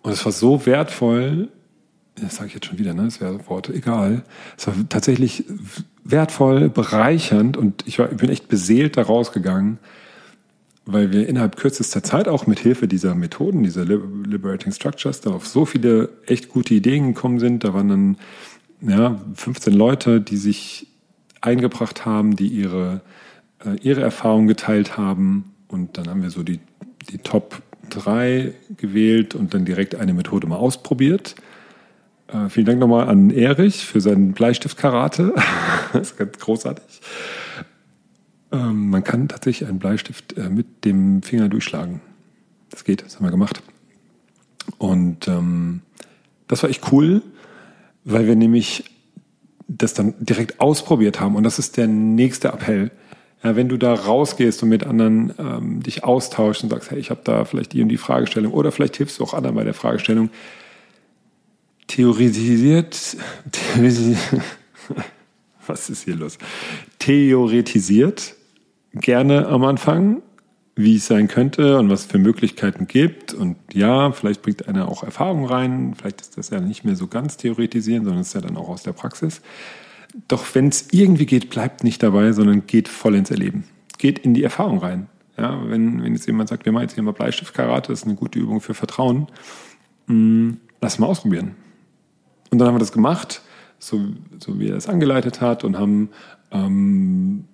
Und 0.02 0.12
es 0.12 0.24
war 0.24 0.32
so 0.32 0.64
wertvoll, 0.66 1.48
das 2.16 2.36
sage 2.36 2.48
ich 2.48 2.54
jetzt 2.54 2.66
schon 2.66 2.78
wieder, 2.78 2.94
ne? 2.94 3.04
Das 3.04 3.20
wäre 3.20 3.48
Worte, 3.48 3.72
egal. 3.72 4.22
Es 4.56 4.66
war 4.66 4.74
tatsächlich 4.88 5.44
wertvoll, 6.04 6.68
bereichernd 6.68 7.56
und 7.56 7.86
ich, 7.86 7.98
war, 7.98 8.10
ich 8.10 8.16
bin 8.16 8.30
echt 8.30 8.48
beseelt 8.48 8.96
da 8.96 9.02
rausgegangen, 9.02 9.78
weil 10.86 11.12
wir 11.12 11.28
innerhalb 11.28 11.56
kürzester 11.56 12.02
Zeit 12.02 12.28
auch 12.28 12.46
mit 12.46 12.58
Hilfe 12.58 12.88
dieser 12.88 13.14
Methoden, 13.14 13.62
dieser 13.62 13.84
Liberating 13.84 14.72
Structures, 14.72 15.20
da 15.20 15.30
auf 15.30 15.46
so 15.46 15.64
viele 15.64 16.10
echt 16.26 16.48
gute 16.48 16.74
Ideen 16.74 17.14
gekommen 17.14 17.38
sind. 17.38 17.64
Da 17.64 17.74
waren 17.74 17.88
dann 17.88 18.16
ja, 18.80 19.20
15 19.34 19.72
Leute, 19.72 20.20
die 20.20 20.36
sich 20.36 20.88
eingebracht 21.40 22.04
haben, 22.06 22.36
die 22.36 22.48
ihre, 22.48 23.02
äh, 23.64 23.76
ihre 23.82 24.00
Erfahrungen 24.00 24.48
geteilt 24.48 24.96
haben 24.96 25.54
und 25.68 25.96
dann 25.96 26.08
haben 26.08 26.22
wir 26.22 26.30
so 26.30 26.42
die, 26.42 26.60
die 27.10 27.18
Top 27.18 27.62
3 27.90 28.52
gewählt 28.76 29.34
und 29.34 29.54
dann 29.54 29.64
direkt 29.64 29.94
eine 29.94 30.14
Methode 30.14 30.46
mal 30.46 30.56
ausprobiert. 30.56 31.34
Äh, 32.32 32.48
vielen 32.48 32.66
Dank 32.66 32.78
nochmal 32.78 33.08
an 33.08 33.30
Erich 33.30 33.84
für 33.84 34.00
seinen 34.00 34.32
Bleistift-Karate. 34.32 35.34
das 35.92 36.12
ist 36.12 36.16
ganz 36.16 36.38
großartig. 36.38 37.00
Ähm, 38.52 38.90
man 38.90 39.04
kann 39.04 39.28
tatsächlich 39.28 39.68
einen 39.68 39.78
Bleistift 39.78 40.36
äh, 40.36 40.48
mit 40.48 40.84
dem 40.84 41.22
Finger 41.22 41.48
durchschlagen. 41.48 42.00
Das 42.70 42.84
geht, 42.84 43.04
das 43.04 43.16
haben 43.16 43.26
wir 43.26 43.30
gemacht. 43.30 43.62
Und 44.78 45.26
ähm, 45.28 45.82
das 46.46 46.62
war 46.62 46.70
echt 46.70 46.92
cool, 46.92 47.22
weil 48.04 48.26
wir 48.26 48.36
nämlich 48.36 48.84
das 49.66 49.94
dann 49.94 50.14
direkt 50.18 50.60
ausprobiert 50.60 51.20
haben. 51.20 51.36
Und 51.36 51.44
das 51.44 51.58
ist 51.58 51.76
der 51.76 51.86
nächste 51.86 52.48
Appell. 52.48 52.90
Ja, 53.42 53.56
wenn 53.56 53.68
du 53.68 53.78
da 53.78 53.94
rausgehst 53.94 54.62
und 54.62 54.68
mit 54.68 54.84
anderen 54.84 55.32
ähm, 55.38 55.82
dich 55.82 56.04
austauschst 56.04 56.62
und 56.62 56.70
sagst, 56.70 56.90
hey, 56.90 56.98
ich 56.98 57.10
habe 57.10 57.22
da 57.24 57.44
vielleicht 57.44 57.72
die 57.72 57.82
und 57.82 57.88
die 57.88 57.96
Fragestellung 57.96 58.52
oder 58.52 58.70
vielleicht 58.70 58.96
hilfst 58.96 59.18
du 59.18 59.24
auch 59.24 59.32
anderen 59.32 59.56
bei 59.56 59.64
der 59.64 59.74
Fragestellung, 59.74 60.28
theorisiert, 61.90 63.16
theorisiert 63.50 64.18
was 65.66 65.90
ist 65.90 66.04
hier 66.04 66.16
los? 66.16 66.38
Theoretisiert 66.98 68.34
gerne 68.92 69.46
am 69.46 69.64
Anfang, 69.64 70.22
wie 70.76 70.96
es 70.96 71.06
sein 71.06 71.28
könnte 71.28 71.78
und 71.78 71.90
was 71.90 72.06
für 72.06 72.18
Möglichkeiten 72.18 72.86
gibt. 72.86 73.34
Und 73.34 73.56
ja, 73.72 74.12
vielleicht 74.12 74.42
bringt 74.42 74.68
einer 74.68 74.88
auch 74.88 75.02
Erfahrung 75.02 75.46
rein. 75.46 75.94
Vielleicht 75.96 76.20
ist 76.20 76.38
das 76.38 76.50
ja 76.50 76.60
nicht 76.60 76.84
mehr 76.84 76.96
so 76.96 77.06
ganz 77.06 77.36
theoretisieren, 77.36 78.04
sondern 78.04 78.22
ist 78.22 78.34
ja 78.34 78.40
dann 78.40 78.56
auch 78.56 78.68
aus 78.68 78.82
der 78.82 78.92
Praxis. 78.92 79.42
Doch 80.28 80.44
wenn 80.54 80.68
es 80.68 80.88
irgendwie 80.92 81.26
geht, 81.26 81.50
bleibt 81.50 81.84
nicht 81.84 82.02
dabei, 82.02 82.32
sondern 82.32 82.66
geht 82.66 82.88
voll 82.88 83.14
ins 83.14 83.30
Erleben. 83.30 83.64
Geht 83.98 84.20
in 84.20 84.34
die 84.34 84.42
Erfahrung 84.42 84.78
rein. 84.78 85.08
Ja, 85.36 85.60
wenn, 85.68 86.02
wenn 86.02 86.14
jetzt 86.14 86.26
jemand 86.26 86.48
sagt, 86.48 86.64
wir 86.64 86.72
machen 86.72 86.82
jetzt 86.82 86.94
hier 86.94 87.02
mal 87.02 87.12
Bleistift-Karate, 87.12 87.92
das 87.92 88.00
ist 88.00 88.06
eine 88.06 88.16
gute 88.16 88.38
Übung 88.38 88.60
für 88.60 88.74
Vertrauen, 88.74 89.28
hm, 90.06 90.58
lass 90.80 90.98
mal 90.98 91.06
ausprobieren. 91.06 91.54
Und 92.50 92.58
dann 92.58 92.68
haben 92.68 92.74
wir 92.74 92.80
das 92.80 92.92
gemacht, 92.92 93.42
so, 93.78 94.00
so 94.38 94.58
wie 94.58 94.68
er 94.68 94.76
es 94.76 94.88
angeleitet 94.88 95.40
hat 95.40 95.64
und 95.64 95.78
haben 95.78 96.10
ähm, 96.50 97.44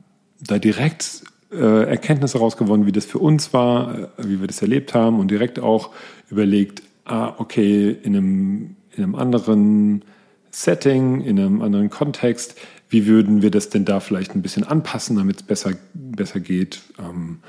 da 0.41 0.59
direkt 0.59 1.23
äh, 1.53 1.85
Erkenntnisse 1.85 2.39
rausgewonnen, 2.39 2.87
wie 2.87 2.93
das 2.93 3.05
für 3.05 3.19
uns 3.19 3.53
war, 3.53 3.95
äh, 3.95 4.09
wie 4.19 4.41
wir 4.41 4.47
das 4.47 4.63
erlebt 4.63 4.95
haben 4.95 5.21
und 5.21 5.31
direkt 5.31 5.59
auch 5.59 5.91
überlegt, 6.31 6.83
ah, 7.05 7.35
okay, 7.39 7.91
in 7.91 8.17
einem, 8.17 8.77
in 8.97 9.05
einem 9.05 9.15
anderen 9.15 10.05
Setting, 10.51 11.21
in 11.21 11.39
einem 11.39 11.63
anderen 11.63 11.91
Kontext, 11.91 12.57
wie 12.89 13.07
würden 13.07 13.43
wir 13.43 13.51
das 13.51 13.69
denn 13.69 13.85
da 13.85 14.01
vielleicht 14.01 14.35
ein 14.35 14.43
bisschen 14.43 14.65
anpassen, 14.65 15.17
damit 15.17 15.37
es 15.37 15.43
besser, 15.43 15.73
besser 15.95 16.41
geht? 16.41 16.83
Ähm, 16.99 17.41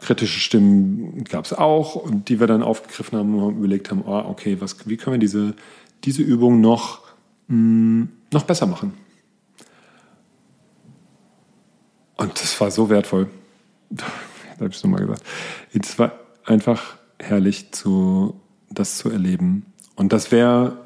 kritische 0.00 0.38
Stimmen 0.38 1.24
gab 1.24 1.44
es 1.44 1.52
auch, 1.52 1.96
und 1.96 2.28
die 2.28 2.38
wir 2.38 2.46
dann 2.46 2.62
aufgegriffen 2.62 3.18
haben 3.18 3.34
und 3.34 3.58
überlegt 3.58 3.90
haben, 3.90 4.02
oh, 4.06 4.24
okay, 4.28 4.56
was, 4.60 4.88
wie 4.88 4.96
können 4.96 5.14
wir 5.14 5.20
diese, 5.20 5.54
diese 6.04 6.22
Übung 6.22 6.60
noch, 6.60 7.02
mh, 7.48 7.56
mm, 7.56 8.08
noch 8.32 8.44
besser 8.44 8.66
machen? 8.66 8.92
Und 12.16 12.40
das 12.40 12.60
war 12.60 12.70
so 12.70 12.88
wertvoll. 12.88 13.28
Da 14.56 14.60
habe 14.60 14.70
ich 14.70 14.76
es 14.76 14.84
nochmal 14.84 15.00
gesagt. 15.00 15.24
Es 15.72 15.98
war 15.98 16.12
einfach 16.44 16.96
herrlich, 17.18 17.72
zu, 17.72 18.40
das 18.70 18.98
zu 18.98 19.10
erleben. 19.10 19.66
Und 19.96 20.12
das 20.12 20.30
wäre 20.30 20.78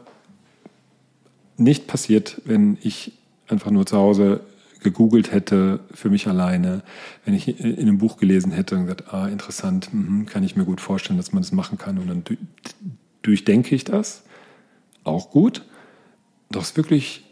nicht 1.58 1.86
passiert, 1.86 2.40
wenn 2.46 2.78
ich 2.80 3.12
einfach 3.46 3.70
nur 3.70 3.84
zu 3.84 3.98
Hause 3.98 4.40
gegoogelt 4.80 5.32
hätte 5.32 5.80
für 5.92 6.08
mich 6.08 6.28
alleine, 6.28 6.82
wenn 7.26 7.34
ich 7.34 7.60
in 7.60 7.78
einem 7.78 7.98
Buch 7.98 8.16
gelesen 8.16 8.52
hätte 8.52 8.76
und 8.76 8.82
gesagt, 8.82 9.12
ah, 9.12 9.28
interessant, 9.28 9.90
mh, 9.92 10.24
kann 10.24 10.44
ich 10.44 10.56
mir 10.56 10.64
gut 10.64 10.80
vorstellen, 10.80 11.18
dass 11.18 11.32
man 11.32 11.42
das 11.42 11.52
machen 11.52 11.76
kann. 11.76 11.98
Und 11.98 12.08
dann 12.08 12.24
durchdenke 13.22 13.74
ich 13.74 13.84
das. 13.84 14.22
Auch 15.04 15.30
gut. 15.30 15.64
Doch 16.50 16.62
es 16.62 16.76
wirklich 16.76 17.24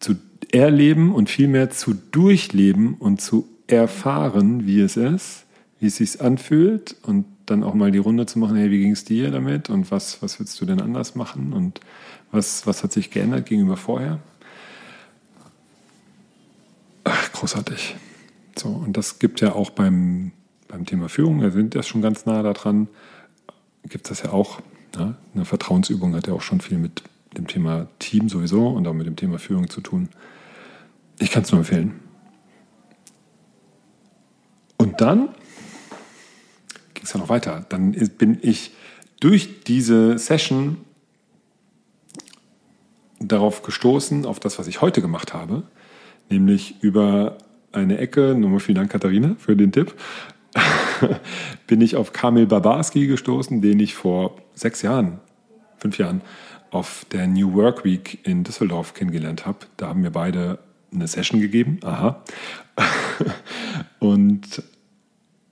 zu 0.00 0.16
erleben 0.52 1.14
und 1.14 1.28
vielmehr 1.28 1.70
zu 1.70 1.94
durchleben 1.94 2.94
und 2.94 3.20
zu 3.20 3.48
erfahren, 3.66 4.66
wie 4.66 4.80
es 4.80 4.96
ist, 4.96 5.44
wie 5.78 5.86
es 5.86 5.96
sich 5.96 6.20
anfühlt 6.20 6.96
und 7.02 7.26
dann 7.46 7.62
auch 7.62 7.74
mal 7.74 7.90
die 7.90 7.98
Runde 7.98 8.26
zu 8.26 8.38
machen, 8.38 8.56
hey, 8.56 8.70
wie 8.70 8.80
ging 8.80 8.92
es 8.92 9.04
dir 9.04 9.30
damit 9.30 9.70
und 9.70 9.90
was, 9.90 10.22
was 10.22 10.38
willst 10.38 10.60
du 10.60 10.66
denn 10.66 10.80
anders 10.80 11.14
machen 11.14 11.52
und 11.52 11.80
was, 12.30 12.66
was 12.66 12.82
hat 12.82 12.92
sich 12.92 13.10
geändert 13.10 13.46
gegenüber 13.46 13.76
vorher? 13.76 14.20
Ach, 17.04 17.32
großartig. 17.32 17.96
So, 18.56 18.68
und 18.68 18.96
das 18.96 19.18
gibt 19.18 19.40
ja 19.40 19.54
auch 19.54 19.70
beim, 19.70 20.32
beim 20.66 20.84
Thema 20.84 21.08
Führung, 21.08 21.40
wir 21.40 21.52
sind 21.52 21.74
ja 21.74 21.82
schon 21.82 22.02
ganz 22.02 22.26
nah 22.26 22.42
daran, 22.42 22.88
gibt 23.88 24.10
es 24.10 24.18
das 24.18 24.28
ja 24.28 24.32
auch. 24.32 24.60
Ja? 24.96 25.14
Eine 25.34 25.44
Vertrauensübung 25.44 26.14
hat 26.14 26.26
ja 26.26 26.32
auch 26.32 26.42
schon 26.42 26.60
viel 26.60 26.78
mit 26.78 27.02
dem 27.36 27.46
Thema 27.46 27.88
Team 27.98 28.28
sowieso 28.28 28.68
und 28.68 28.86
auch 28.86 28.94
mit 28.94 29.06
dem 29.06 29.16
Thema 29.16 29.38
Führung 29.38 29.68
zu 29.68 29.80
tun. 29.80 30.08
Ich 31.18 31.30
kann 31.30 31.42
es 31.42 31.52
nur 31.52 31.60
empfehlen. 31.60 32.00
Und 34.76 35.00
dann 35.00 35.28
ging 36.94 37.04
es 37.04 37.12
ja 37.12 37.18
noch 37.18 37.28
weiter. 37.28 37.66
Dann 37.68 37.92
bin 37.92 38.38
ich 38.40 38.72
durch 39.20 39.62
diese 39.64 40.18
Session 40.18 40.78
darauf 43.20 43.62
gestoßen, 43.62 44.26
auf 44.26 44.38
das, 44.40 44.58
was 44.58 44.68
ich 44.68 44.80
heute 44.80 45.00
gemacht 45.00 45.34
habe, 45.34 45.64
nämlich 46.30 46.76
über 46.82 47.38
eine 47.72 47.98
Ecke, 47.98 48.34
nochmal 48.36 48.60
vielen 48.60 48.76
Dank 48.76 48.90
Katharina 48.90 49.34
für 49.38 49.56
den 49.56 49.72
Tipp, 49.72 49.94
bin 51.66 51.80
ich 51.80 51.96
auf 51.96 52.12
Kamil 52.12 52.46
Babarski 52.46 53.06
gestoßen, 53.06 53.60
den 53.60 53.80
ich 53.80 53.94
vor 53.94 54.36
sechs 54.54 54.82
Jahren, 54.82 55.20
fünf 55.76 55.98
Jahren 55.98 56.22
auf 56.70 57.06
der 57.10 57.26
New 57.26 57.54
Work 57.54 57.84
Week 57.84 58.18
in 58.24 58.44
Düsseldorf 58.44 58.94
kennengelernt 58.94 59.46
habe. 59.46 59.58
Da 59.76 59.88
haben 59.88 60.02
wir 60.02 60.10
beide 60.10 60.58
eine 60.92 61.06
Session 61.06 61.40
gegeben. 61.40 61.78
Aha. 61.82 62.22
Und 63.98 64.62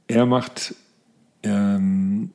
er 0.08 0.26
macht 0.26 0.74
ähm, 1.42 2.30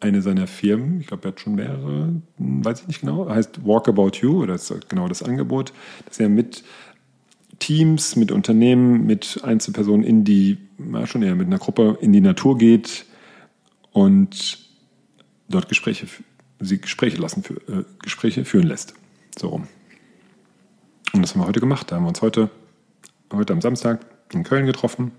eine 0.00 0.22
seiner 0.22 0.46
Firmen, 0.46 1.00
ich 1.00 1.06
glaube, 1.06 1.24
er 1.24 1.28
hat 1.28 1.40
schon 1.40 1.54
mehrere, 1.54 2.14
weiß 2.38 2.82
ich 2.82 2.88
nicht 2.88 3.00
genau, 3.00 3.28
heißt 3.28 3.64
Walk 3.64 3.88
About 3.88 4.18
You, 4.20 4.42
oder 4.42 4.54
ist 4.54 4.74
genau 4.88 5.08
das 5.08 5.22
Angebot, 5.22 5.72
dass 6.06 6.18
er 6.18 6.28
mit 6.28 6.64
Teams, 7.60 8.16
mit 8.16 8.32
Unternehmen, 8.32 9.06
mit 9.06 9.40
Einzelpersonen 9.44 10.04
in 10.04 10.24
die, 10.24 10.58
na, 10.90 11.06
schon 11.06 11.22
eher 11.22 11.34
mit 11.34 11.46
einer 11.46 11.58
Gruppe 11.58 11.98
in 12.00 12.12
die 12.12 12.20
Natur 12.20 12.58
geht 12.58 13.06
und 13.92 14.58
dort 15.48 15.68
Gespräche, 15.68 16.06
sie 16.60 16.80
Gespräche 16.80 17.18
lassen, 17.18 17.42
für, 17.42 17.54
äh, 17.68 17.84
Gespräche 18.02 18.44
führen 18.44 18.66
lässt. 18.66 18.94
So 19.38 19.48
rum. 19.48 19.68
Und 21.12 21.22
das 21.22 21.34
haben 21.34 21.42
wir 21.42 21.46
heute 21.46 21.60
gemacht. 21.60 21.90
Da 21.90 21.96
haben 21.96 22.04
wir 22.04 22.08
uns 22.08 22.22
heute, 22.22 22.50
heute 23.32 23.52
am 23.52 23.60
Samstag 23.60 24.00
in 24.32 24.44
Köln 24.44 24.66
getroffen. 24.66 25.12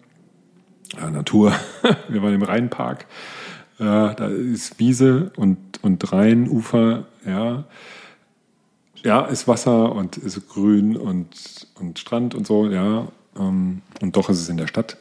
Ja, 0.95 1.09
Natur. 1.09 1.53
wir 2.09 2.21
waren 2.21 2.33
im 2.33 2.43
Rheinpark. 2.43 3.05
Ja, 3.79 4.13
da 4.13 4.27
ist 4.27 4.79
Wiese 4.79 5.31
und, 5.35 5.83
und 5.83 6.11
Rheinufer. 6.11 7.05
Ja. 7.25 7.65
ja, 9.03 9.25
ist 9.25 9.47
Wasser 9.47 9.93
und 9.93 10.17
ist 10.17 10.47
grün 10.49 10.97
und, 10.97 11.67
und 11.75 11.99
Strand 11.99 12.35
und 12.35 12.47
so. 12.47 12.69
Ja. 12.69 13.07
Ähm, 13.37 13.81
und 14.01 14.15
doch 14.15 14.29
ist 14.29 14.41
es 14.41 14.49
in 14.49 14.57
der 14.57 14.67
Stadt. 14.67 14.97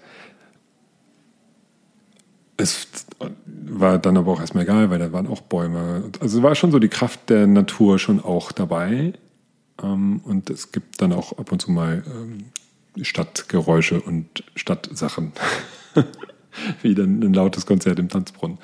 Es 2.62 2.86
war 3.44 3.98
dann 3.98 4.16
aber 4.16 4.30
auch 4.30 4.40
erstmal 4.40 4.62
egal, 4.62 4.88
weil 4.88 5.00
da 5.00 5.12
waren 5.12 5.26
auch 5.26 5.40
Bäume. 5.40 6.04
Also 6.20 6.44
war 6.44 6.54
schon 6.54 6.70
so 6.70 6.78
die 6.78 6.88
Kraft 6.88 7.28
der 7.28 7.48
Natur 7.48 7.98
schon 7.98 8.22
auch 8.22 8.52
dabei. 8.52 9.14
Ähm, 9.82 10.20
und 10.24 10.48
es 10.48 10.70
gibt 10.70 11.02
dann 11.02 11.12
auch 11.12 11.36
ab 11.38 11.50
und 11.50 11.60
zu 11.60 11.72
mal 11.72 12.04
ähm, 12.06 12.44
Stadtgeräusche 13.02 14.00
und 14.00 14.44
Stadtsachen. 14.54 15.32
Wie 16.82 16.94
dann 16.94 17.20
ein 17.20 17.34
lautes 17.34 17.66
Konzert 17.66 17.98
im 17.98 18.08
Tanzbrunnen. 18.08 18.58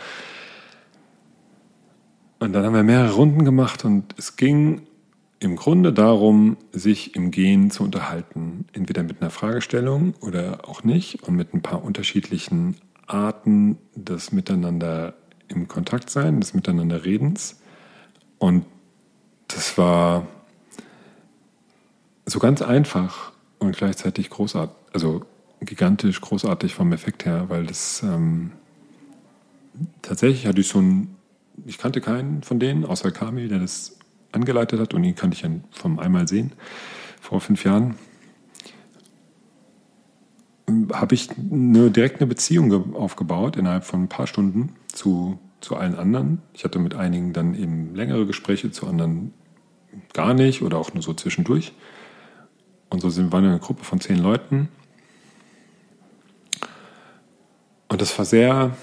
Und 2.39 2.53
dann 2.53 2.65
haben 2.65 2.75
wir 2.75 2.85
mehrere 2.85 3.15
Runden 3.15 3.45
gemacht 3.45 3.85
und 3.85 4.15
es 4.17 4.37
ging 4.37 4.83
im 5.41 5.57
Grunde 5.57 5.93
darum, 5.93 6.57
sich 6.71 7.17
im 7.17 7.33
Gehen 7.33 7.73
zu 7.73 7.83
unterhalten. 7.83 8.67
Entweder 8.73 9.03
mit 9.03 9.21
einer 9.21 9.31
Fragestellung 9.31 10.15
oder 10.21 10.69
auch 10.69 10.85
nicht 10.85 11.25
und 11.25 11.35
mit 11.35 11.53
ein 11.53 11.63
paar 11.63 11.83
unterschiedlichen 11.83 12.77
Arten 13.09 13.79
des 13.95 14.33
Miteinander 14.33 15.15
im 15.49 15.67
Kontakt 15.67 16.11
sein, 16.11 16.41
des 16.41 16.55
Miteinander 16.55 17.05
Redens. 17.05 17.61
Und 18.39 18.65
das 19.49 19.77
war 19.79 20.27
so 22.27 22.39
ganz 22.39 22.63
einfach 22.63 23.33
und 23.59 23.77
gleichzeitig 23.77 24.31
großartig, 24.31 24.77
also 24.93 25.25
gigantisch 25.61 26.21
großartig 26.21 26.75
vom 26.75 26.93
Effekt 26.93 27.25
her, 27.25 27.47
weil 27.49 27.67
das 27.67 28.03
ähm, 28.03 28.53
tatsächlich 30.03 30.47
hatte 30.47 30.61
ich 30.61 30.69
so 30.69 30.81
ein, 30.81 31.17
ich 31.67 31.79
kannte 31.79 32.01
keinen 32.01 32.43
von 32.43 32.61
denen, 32.61 32.85
außer 32.85 33.11
Kamil, 33.11 33.49
der 33.49 33.59
das 33.59 33.99
angeleitet 34.33 34.79
hat 34.79 34.95
und 34.95 35.03
ihn 35.05 35.15
kannte 35.15 35.37
ich 35.37 35.43
ja 35.43 35.51
vom 35.71 35.99
einmal 35.99 36.29
sehen, 36.29 36.53
vor 37.21 37.41
fünf 37.41 37.65
Jahren. 37.65 37.97
Habe 40.93 41.15
ich 41.15 41.29
eine, 41.31 41.91
direkt 41.91 42.21
eine 42.21 42.27
Beziehung 42.27 42.95
aufgebaut 42.95 43.57
innerhalb 43.57 43.85
von 43.85 44.03
ein 44.03 44.09
paar 44.09 44.27
Stunden 44.27 44.75
zu, 44.93 45.39
zu 45.61 45.77
allen 45.77 45.95
anderen. 45.95 46.43
Ich 46.53 46.65
hatte 46.65 46.79
mit 46.79 46.95
einigen 46.95 47.33
dann 47.33 47.55
eben 47.55 47.95
längere 47.95 48.27
Gespräche, 48.27 48.71
zu 48.71 48.87
anderen 48.87 49.33
gar 50.13 50.35
nicht 50.35 50.63
oder 50.63 50.79
auch 50.79 50.93
nur 50.95 51.03
so 51.03 51.15
zwischendurch. 51.15 51.73
Und 52.91 53.01
so 53.01 53.11
sind, 53.11 53.33
waren 53.33 53.45
wir 53.45 53.51
eine 53.51 53.59
Gruppe 53.59 53.85
von 53.85 54.01
zehn 54.01 54.19
Leuten. 54.19 54.69
Und 57.89 58.01
das 58.01 58.17
war 58.19 58.25
sehr 58.25 58.77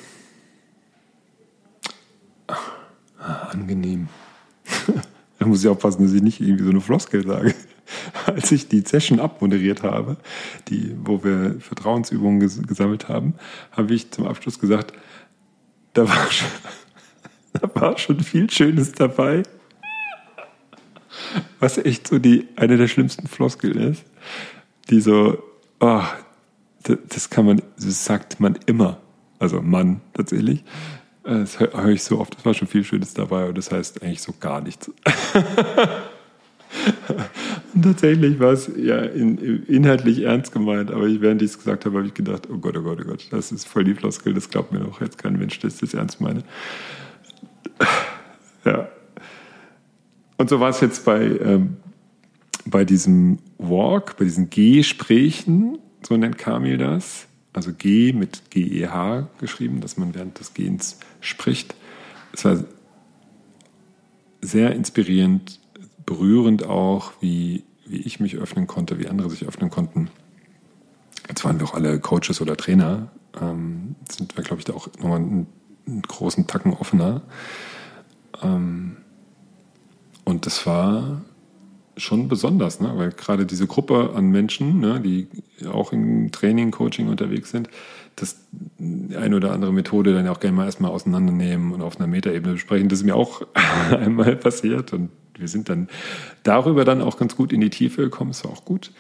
ah, 2.48 3.48
angenehm. 3.50 4.08
da 5.40 5.46
muss 5.46 5.64
ich 5.64 5.70
aufpassen, 5.70 6.04
dass 6.04 6.14
ich 6.14 6.22
nicht 6.22 6.42
irgendwie 6.42 6.64
so 6.64 6.70
eine 6.72 6.82
Floskel 6.82 7.26
sage. 7.26 7.54
Als 8.26 8.52
ich 8.52 8.68
die 8.68 8.82
Session 8.82 9.20
abmoderiert 9.20 9.84
habe, 9.84 10.18
die, 10.68 10.96
wo 11.04 11.24
wir 11.24 11.58
Vertrauensübungen 11.60 12.40
ges 12.40 12.62
gesammelt 12.64 13.10
haben, 13.10 13.36
habe 13.72 13.94
ich 13.94 14.12
zum 14.12 14.28
Abschluss 14.28 14.60
gesagt, 14.60 14.94
da 15.94 16.08
war 16.08 16.32
schon, 16.32 16.50
da 17.54 17.82
war 17.82 17.98
schon 17.98 18.20
viel 18.20 18.50
Schönes 18.50 18.92
dabei 18.92 19.44
was 21.60 21.78
echt 21.78 22.08
so 22.08 22.20
die, 22.20 22.48
eine 22.56 22.78
der 22.78 22.88
schlimmsten 22.88 23.28
Floskeln 23.28 23.78
ist, 23.78 24.04
die 24.90 25.02
so, 25.02 25.44
oh, 25.80 26.04
das, 26.84 27.30
kann 27.30 27.46
man, 27.46 27.62
das 27.78 28.06
sagt 28.06 28.40
man 28.40 28.58
immer. 28.66 29.02
Also 29.40 29.62
Mann 29.62 30.02
tatsächlich. 30.14 30.64
Das 31.24 31.60
höre 31.60 31.74
hör 31.74 31.90
ich 31.90 32.04
so 32.04 32.20
oft, 32.20 32.36
das 32.38 32.46
war 32.46 32.54
schon 32.54 32.68
viel 32.68 32.84
Schönes 32.84 33.16
dabei 33.16 33.50
und 33.50 33.58
das 33.58 33.72
heißt 33.72 34.04
eigentlich 34.04 34.22
so 34.22 34.34
gar 34.40 34.62
nichts. 34.62 34.92
tatsächlich 37.82 38.40
war 38.40 38.54
es 38.54 38.70
ja 38.78 39.00
in, 39.00 39.66
inhaltlich 39.66 40.24
ernst 40.24 40.52
gemeint, 40.52 40.92
aber 40.92 41.08
während 41.22 41.42
ich 41.42 41.52
es 41.52 41.58
gesagt 41.58 41.86
habe, 41.86 41.98
habe 41.98 42.08
ich 42.08 42.14
gedacht, 42.14 42.48
oh 42.52 42.58
Gott, 42.58 42.78
oh 42.78 42.82
Gott, 42.82 43.00
oh 43.02 43.08
Gott, 43.08 43.28
das 43.32 43.52
ist 43.52 43.68
voll 43.68 43.84
die 43.84 43.94
Floskel, 43.94 44.34
das 44.34 44.50
glaubt 44.50 44.72
mir 44.72 44.80
doch 44.80 45.02
jetzt 45.02 45.18
kein 45.18 45.38
Mensch, 45.38 45.60
dass 45.60 45.76
ich 45.76 45.80
das 45.82 45.94
ernst 45.94 46.22
meine. 46.22 46.44
Ja, 48.66 48.90
und 50.38 50.50
so 50.50 50.60
war 50.60 50.70
es 50.70 50.82
jetzt 50.82 51.06
bei, 51.06 51.24
ähm, 51.24 51.78
bei 52.66 52.84
diesem 52.84 53.40
Walk, 53.58 54.18
bei 54.18 54.26
diesen 54.26 54.50
Gesprächen, 54.50 55.78
so 56.06 56.18
nennt 56.18 56.38
Kamil 56.38 56.78
das. 56.78 57.28
Also 57.54 57.72
G 57.74 58.12
mit 58.12 58.50
GEH 58.50 59.30
geschrieben, 59.40 59.80
dass 59.80 59.98
man 59.98 60.14
während 60.14 60.40
des 60.40 60.54
Gehens 60.54 61.00
spricht. 61.22 61.74
Es 62.34 62.44
war 62.44 62.66
sehr 64.42 64.76
inspirierend, 64.76 65.62
berührend 66.06 66.66
auch, 66.66 67.14
wie, 67.22 67.64
wie 67.86 67.98
ich 67.98 68.20
mich 68.20 68.36
öffnen 68.36 68.68
konnte, 68.68 69.00
wie 69.00 69.08
andere 69.08 69.30
sich 69.30 69.46
öffnen 69.48 69.70
konnten. 69.70 70.10
Jetzt 71.28 71.44
waren 71.44 71.60
wir 71.60 71.68
auch 71.68 71.74
alle 71.74 72.00
Coaches 72.00 72.42
oder 72.42 72.56
Trainer, 72.56 73.10
ähm, 73.42 73.96
sind 74.10 74.36
wir, 74.38 74.44
glaube 74.44 74.60
ich, 74.60 74.66
da 74.66 74.74
auch 74.74 74.88
nochmal 75.00 75.20
einen, 75.20 75.48
einen 75.88 76.02
großen 76.02 76.48
Tacken 76.48 76.74
offener. 76.74 77.22
Ähm, 78.42 78.98
und 80.24 80.46
das 80.46 80.66
war 80.66 81.22
schon 81.98 82.28
besonders, 82.28 82.80
ne? 82.80 82.92
weil 82.96 83.12
gerade 83.12 83.46
diese 83.46 83.68
Gruppe 83.68 84.12
an 84.16 84.30
Menschen, 84.30 84.80
ne, 84.80 85.00
die 85.00 85.28
auch 85.68 85.94
im 85.94 86.32
Training, 86.32 86.72
Coaching 86.72 87.08
unterwegs 87.08 87.52
sind, 87.52 87.70
das 88.16 88.38
eine 88.80 89.36
oder 89.36 89.52
andere 89.52 89.72
Methode 89.72 90.14
dann 90.14 90.28
auch 90.28 90.40
gerne 90.40 90.58
mal 90.58 90.66
erstmal 90.66 90.92
auseinandernehmen 90.92 91.72
und 91.74 91.82
auf 91.82 91.98
einer 91.98 92.08
Metaebene 92.08 92.54
besprechen. 92.54 92.90
Das 92.90 93.00
ist 93.00 93.06
mir 93.06 93.16
auch 93.16 93.42
einmal 93.92 94.36
passiert 94.36 94.94
und 94.94 95.10
wir 95.40 95.48
sind 95.48 95.70
dann 95.70 95.90
darüber 96.44 96.86
dann 96.86 97.02
auch 97.02 97.18
ganz 97.18 97.36
gut 97.36 97.54
in 97.54 97.62
die 97.62 97.70
Tiefe 97.70 98.04
gekommen. 98.04 98.34
War 98.44 98.52
auch 98.52 98.66
gut. 98.66 98.92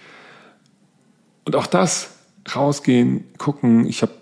Und 1.45 1.55
auch 1.55 1.67
das, 1.67 2.15
rausgehen, 2.53 3.25
gucken. 3.37 3.87
Ich 3.87 4.01
habe 4.01 4.13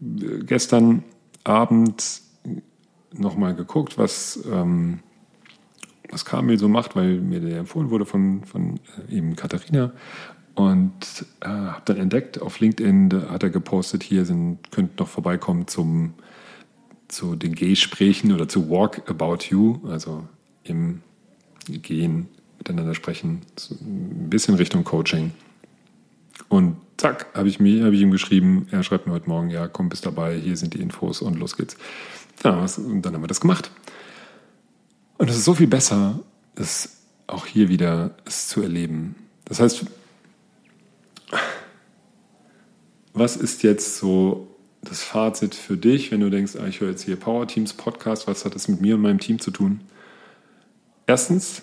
gestern 0.00 1.04
Abend 1.44 2.22
nochmal 3.12 3.54
geguckt, 3.54 3.98
was, 3.98 4.40
ähm, 4.50 5.00
was 6.10 6.24
Kamil 6.24 6.58
so 6.58 6.68
macht, 6.68 6.96
weil 6.96 7.18
mir 7.18 7.40
der 7.40 7.58
empfohlen 7.58 7.90
wurde 7.90 8.06
von, 8.06 8.44
von 8.44 8.80
äh, 9.08 9.16
eben 9.16 9.36
Katharina. 9.36 9.92
Und 10.54 11.24
äh, 11.40 11.48
habe 11.48 11.82
dann 11.86 11.96
entdeckt, 11.96 12.42
auf 12.42 12.60
LinkedIn 12.60 13.30
hat 13.30 13.42
er 13.42 13.50
gepostet, 13.50 14.02
hier 14.02 14.24
sind, 14.24 14.70
könnt 14.70 14.98
noch 14.98 15.08
vorbeikommen 15.08 15.68
zum, 15.68 16.14
zu 17.08 17.36
den 17.36 17.54
Gesprächen 17.54 18.32
oder 18.32 18.48
zu 18.48 18.68
Walk 18.68 19.08
About 19.08 19.44
You, 19.48 19.80
also 19.88 20.26
im 20.64 21.02
Gehen, 21.78 22.28
miteinander 22.58 22.94
sprechen, 22.94 23.42
so 23.56 23.74
ein 23.74 24.28
bisschen 24.28 24.54
Richtung 24.56 24.84
Coaching. 24.84 25.32
Und 26.48 26.76
zack, 26.96 27.26
habe 27.34 27.48
ich, 27.48 27.58
hab 27.58 27.92
ich 27.92 28.00
ihm 28.00 28.10
geschrieben, 28.10 28.66
er 28.70 28.82
schreibt 28.82 29.06
mir 29.06 29.12
heute 29.12 29.28
Morgen, 29.28 29.50
ja, 29.50 29.68
komm, 29.68 29.88
bist 29.88 30.04
dabei, 30.04 30.38
hier 30.38 30.56
sind 30.56 30.74
die 30.74 30.80
Infos 30.80 31.22
und 31.22 31.38
los 31.38 31.56
geht's. 31.56 31.76
Ja, 32.44 32.66
und 32.78 33.02
dann 33.02 33.14
haben 33.14 33.22
wir 33.22 33.28
das 33.28 33.40
gemacht. 33.40 33.70
Und 35.18 35.30
es 35.30 35.36
ist 35.36 35.44
so 35.44 35.54
viel 35.54 35.66
besser, 35.66 36.18
es 36.56 36.96
auch 37.26 37.46
hier 37.46 37.68
wieder 37.68 38.16
es 38.24 38.48
zu 38.48 38.62
erleben. 38.62 39.14
Das 39.44 39.60
heißt, 39.60 39.84
was 43.12 43.36
ist 43.36 43.62
jetzt 43.62 43.96
so 43.96 44.48
das 44.82 45.02
Fazit 45.02 45.54
für 45.54 45.76
dich, 45.76 46.10
wenn 46.10 46.20
du 46.20 46.30
denkst, 46.30 46.56
ah, 46.56 46.66
ich 46.66 46.80
höre 46.80 46.90
jetzt 46.90 47.02
hier 47.02 47.16
Power 47.16 47.46
Teams 47.46 47.72
Podcast, 47.72 48.26
was 48.26 48.44
hat 48.44 48.54
das 48.54 48.68
mit 48.68 48.80
mir 48.80 48.94
und 48.94 49.02
meinem 49.02 49.20
Team 49.20 49.38
zu 49.38 49.50
tun? 49.50 49.80
Erstens, 51.10 51.62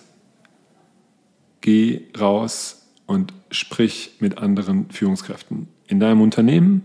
geh 1.62 2.02
raus 2.20 2.86
und 3.06 3.34
sprich 3.50 4.18
mit 4.20 4.40
anderen 4.40 4.90
Führungskräften 4.90 5.70
in 5.88 6.02
deinem 6.02 6.20
Unternehmen 6.20 6.84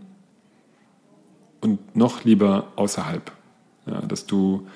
und 1.60 1.96
noch 1.96 2.22
lieber 2.22 2.68
außerhalb. 2.76 3.32
Ja, 3.86 4.02
dass 4.02 4.26
du 4.26 4.68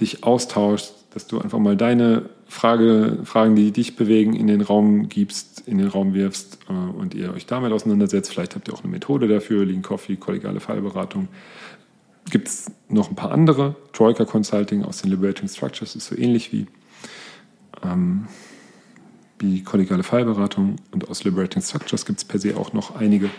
dich 0.00 0.22
austauschst, 0.22 1.06
dass 1.14 1.28
du 1.28 1.40
einfach 1.40 1.58
mal 1.58 1.78
deine 1.78 2.28
Frage, 2.46 3.20
Fragen, 3.24 3.56
die 3.56 3.72
dich 3.72 3.96
bewegen, 3.96 4.34
in 4.34 4.46
den 4.46 4.60
Raum 4.60 5.08
gibst, 5.08 5.62
in 5.66 5.78
den 5.78 5.88
Raum 5.88 6.12
wirfst 6.12 6.58
äh, 6.68 6.72
und 6.74 7.14
ihr 7.14 7.32
euch 7.32 7.46
damit 7.46 7.72
auseinandersetzt. 7.72 8.30
Vielleicht 8.30 8.54
habt 8.54 8.68
ihr 8.68 8.74
auch 8.74 8.84
eine 8.84 8.92
Methode 8.92 9.28
dafür, 9.28 9.64
Lean 9.64 9.80
Coffee, 9.80 10.16
kollegiale 10.16 10.60
Fallberatung. 10.60 11.28
Gibt 12.30 12.48
es 12.48 12.70
noch 12.90 13.08
ein 13.08 13.16
paar 13.16 13.32
andere. 13.32 13.76
Troika 13.94 14.26
Consulting 14.26 14.84
aus 14.84 15.00
den 15.00 15.10
Liberating 15.10 15.48
Structures 15.48 15.96
ist 15.96 16.04
so 16.04 16.18
ähnlich 16.18 16.52
wie, 16.52 16.66
ähm, 17.82 18.26
wie 19.38 19.62
kollegiale 19.62 20.02
Fallberatung. 20.02 20.76
Und 20.90 21.08
aus 21.08 21.24
Liberating 21.24 21.62
Structures 21.62 22.04
gibt 22.04 22.18
es 22.18 22.24
per 22.24 22.38
se 22.38 22.56
auch 22.56 22.72
noch 22.72 22.96
einige, 22.96 23.30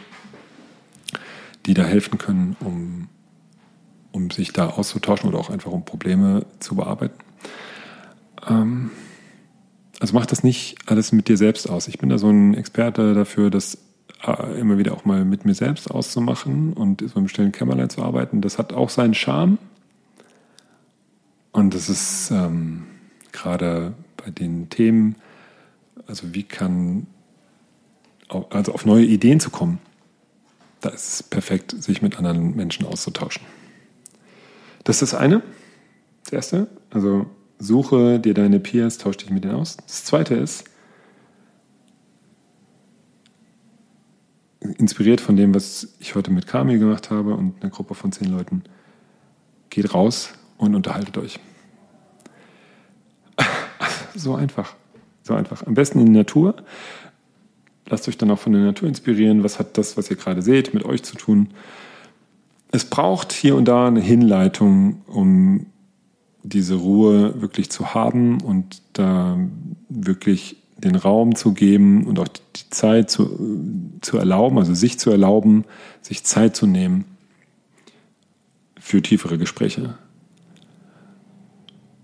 die 1.65 1.73
da 1.73 1.83
helfen 1.83 2.17
können, 2.17 2.55
um, 2.59 3.07
um 4.11 4.31
sich 4.31 4.51
da 4.51 4.67
auszutauschen 4.69 5.29
oder 5.29 5.39
auch 5.39 5.49
einfach 5.49 5.71
um 5.71 5.85
Probleme 5.85 6.45
zu 6.59 6.75
bearbeiten. 6.75 7.19
Ähm, 8.47 8.91
also 9.99 10.15
mach 10.15 10.25
das 10.25 10.43
nicht 10.43 10.77
alles 10.87 11.11
mit 11.11 11.27
dir 11.27 11.37
selbst 11.37 11.69
aus. 11.69 11.87
Ich 11.87 11.99
bin 11.99 12.09
da 12.09 12.17
so 12.17 12.29
ein 12.29 12.55
Experte 12.55 13.13
dafür, 13.13 13.51
das 13.51 13.77
äh, 14.25 14.59
immer 14.59 14.77
wieder 14.79 14.93
auch 14.93 15.05
mal 15.05 15.25
mit 15.25 15.45
mir 15.45 15.53
selbst 15.53 15.91
auszumachen 15.91 16.73
und 16.73 17.07
so 17.07 17.19
im 17.19 17.27
stillen 17.27 17.51
Kämmerlein 17.51 17.89
zu 17.89 18.01
arbeiten. 18.01 18.41
Das 18.41 18.57
hat 18.57 18.73
auch 18.73 18.89
seinen 18.89 19.13
Charme. 19.13 19.59
Und 21.51 21.75
das 21.75 21.89
ist 21.89 22.31
ähm, 22.31 22.83
gerade 23.31 23.93
bei 24.23 24.31
den 24.31 24.69
Themen, 24.69 25.15
also 26.07 26.33
wie 26.33 26.43
kann, 26.43 27.07
also 28.49 28.73
auf 28.73 28.85
neue 28.85 29.05
Ideen 29.05 29.39
zu 29.39 29.49
kommen, 29.49 29.79
da 30.79 30.89
ist 30.89 31.13
es 31.13 31.23
perfekt, 31.23 31.75
sich 31.83 32.01
mit 32.01 32.17
anderen 32.17 32.55
Menschen 32.55 32.85
auszutauschen. 32.85 33.43
Das 34.83 35.01
ist 35.01 35.13
das 35.13 35.19
eine, 35.19 35.43
das 36.23 36.33
erste. 36.33 36.67
Also 36.89 37.27
Suche 37.63 38.19
dir 38.19 38.33
deine 38.33 38.59
Peers, 38.59 38.97
tausch 38.97 39.17
dich 39.17 39.29
mit 39.29 39.43
denen 39.43 39.53
aus. 39.53 39.77
Das 39.77 40.03
zweite 40.03 40.33
ist, 40.33 40.63
inspiriert 44.59 45.21
von 45.21 45.35
dem, 45.35 45.53
was 45.53 45.95
ich 45.99 46.15
heute 46.15 46.31
mit 46.31 46.47
Kami 46.47 46.79
gemacht 46.79 47.11
habe 47.11 47.35
und 47.35 47.61
einer 47.61 47.69
Gruppe 47.69 47.93
von 47.93 48.11
zehn 48.11 48.31
Leuten, 48.31 48.63
geht 49.69 49.93
raus 49.93 50.33
und 50.57 50.73
unterhaltet 50.73 51.19
euch. 51.19 51.39
So 54.15 54.35
einfach. 54.35 54.75
So 55.23 55.33
einfach. 55.33 55.65
Am 55.65 55.73
besten 55.73 55.99
in 55.99 56.07
die 56.07 56.11
Natur. 56.11 56.55
Lasst 57.87 58.07
euch 58.07 58.17
dann 58.17 58.31
auch 58.31 58.39
von 58.39 58.53
der 58.53 58.61
Natur 58.61 58.87
inspirieren. 58.87 59.43
Was 59.43 59.59
hat 59.59 59.77
das, 59.77 59.97
was 59.97 60.09
ihr 60.09 60.15
gerade 60.15 60.41
seht, 60.41 60.73
mit 60.73 60.85
euch 60.85 61.03
zu 61.03 61.15
tun? 61.15 61.49
Es 62.71 62.85
braucht 62.85 63.33
hier 63.33 63.55
und 63.55 63.65
da 63.65 63.87
eine 63.87 63.99
Hinleitung, 63.99 65.01
um 65.07 65.65
diese 66.43 66.75
Ruhe 66.75 67.41
wirklich 67.41 67.69
zu 67.69 67.93
haben 67.93 68.41
und 68.41 68.81
da 68.93 69.37
wirklich 69.89 70.57
den 70.77 70.95
Raum 70.95 71.35
zu 71.35 71.53
geben 71.53 72.05
und 72.07 72.17
auch 72.17 72.27
die 72.27 72.69
Zeit 72.71 73.11
zu, 73.11 73.59
zu 74.01 74.17
erlauben, 74.17 74.57
also 74.57 74.73
sich 74.73 74.97
zu 74.97 75.11
erlauben, 75.11 75.65
sich 76.01 76.23
Zeit 76.23 76.55
zu 76.55 76.65
nehmen 76.65 77.05
für 78.79 79.01
tiefere 79.01 79.37
Gespräche. 79.37 79.95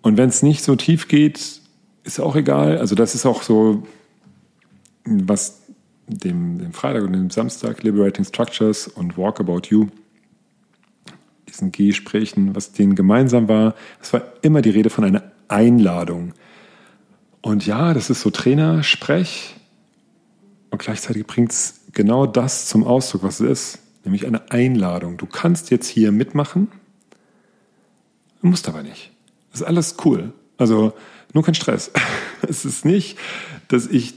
Und 0.01 0.17
wenn 0.17 0.29
es 0.29 0.43
nicht 0.43 0.63
so 0.63 0.75
tief 0.75 1.07
geht, 1.07 1.61
ist 2.07 2.19
auch 2.19 2.35
egal. 2.35 2.77
Also 2.77 2.95
das 2.95 3.13
ist 3.13 3.25
auch 3.25 3.43
so, 3.43 3.83
was 5.05 5.61
dem, 6.07 6.57
dem 6.57 6.73
Freitag 6.73 7.03
und 7.03 7.13
dem 7.13 7.29
Samstag 7.29 7.83
Liberating 7.83 8.25
Structures 8.25 8.87
und 8.87 9.17
Walk 9.17 9.39
About 9.39 9.63
You 9.69 9.87
diesen 11.47 11.71
Gesprächen, 11.71 12.55
was 12.55 12.71
denen 12.71 12.95
gemeinsam 12.95 13.47
war, 13.47 13.75
es 14.01 14.13
war 14.13 14.21
immer 14.41 14.61
die 14.61 14.69
Rede 14.69 14.89
von 14.89 15.03
einer 15.03 15.23
Einladung. 15.47 16.33
Und 17.41 17.65
ja, 17.65 17.93
das 17.93 18.09
ist 18.09 18.21
so 18.21 18.29
Trainersprech 18.29 19.55
und 20.69 20.79
gleichzeitig 20.79 21.25
bringt 21.25 21.51
es 21.51 21.81
genau 21.93 22.25
das 22.25 22.67
zum 22.67 22.83
Ausdruck, 22.83 23.23
was 23.23 23.39
es 23.39 23.49
ist, 23.49 23.79
nämlich 24.03 24.27
eine 24.27 24.51
Einladung. 24.51 25.17
Du 25.17 25.25
kannst 25.25 25.71
jetzt 25.71 25.87
hier 25.87 26.11
mitmachen, 26.11 26.67
musst 28.41 28.67
aber 28.67 28.83
nicht. 28.83 29.11
Das 29.51 29.61
ist 29.61 29.67
alles 29.67 29.97
cool. 30.05 30.33
Also 30.57 30.93
nur 31.33 31.43
kein 31.43 31.55
Stress. 31.55 31.91
Es 32.47 32.65
ist 32.65 32.85
nicht, 32.85 33.17
dass 33.67 33.87
ich, 33.87 34.13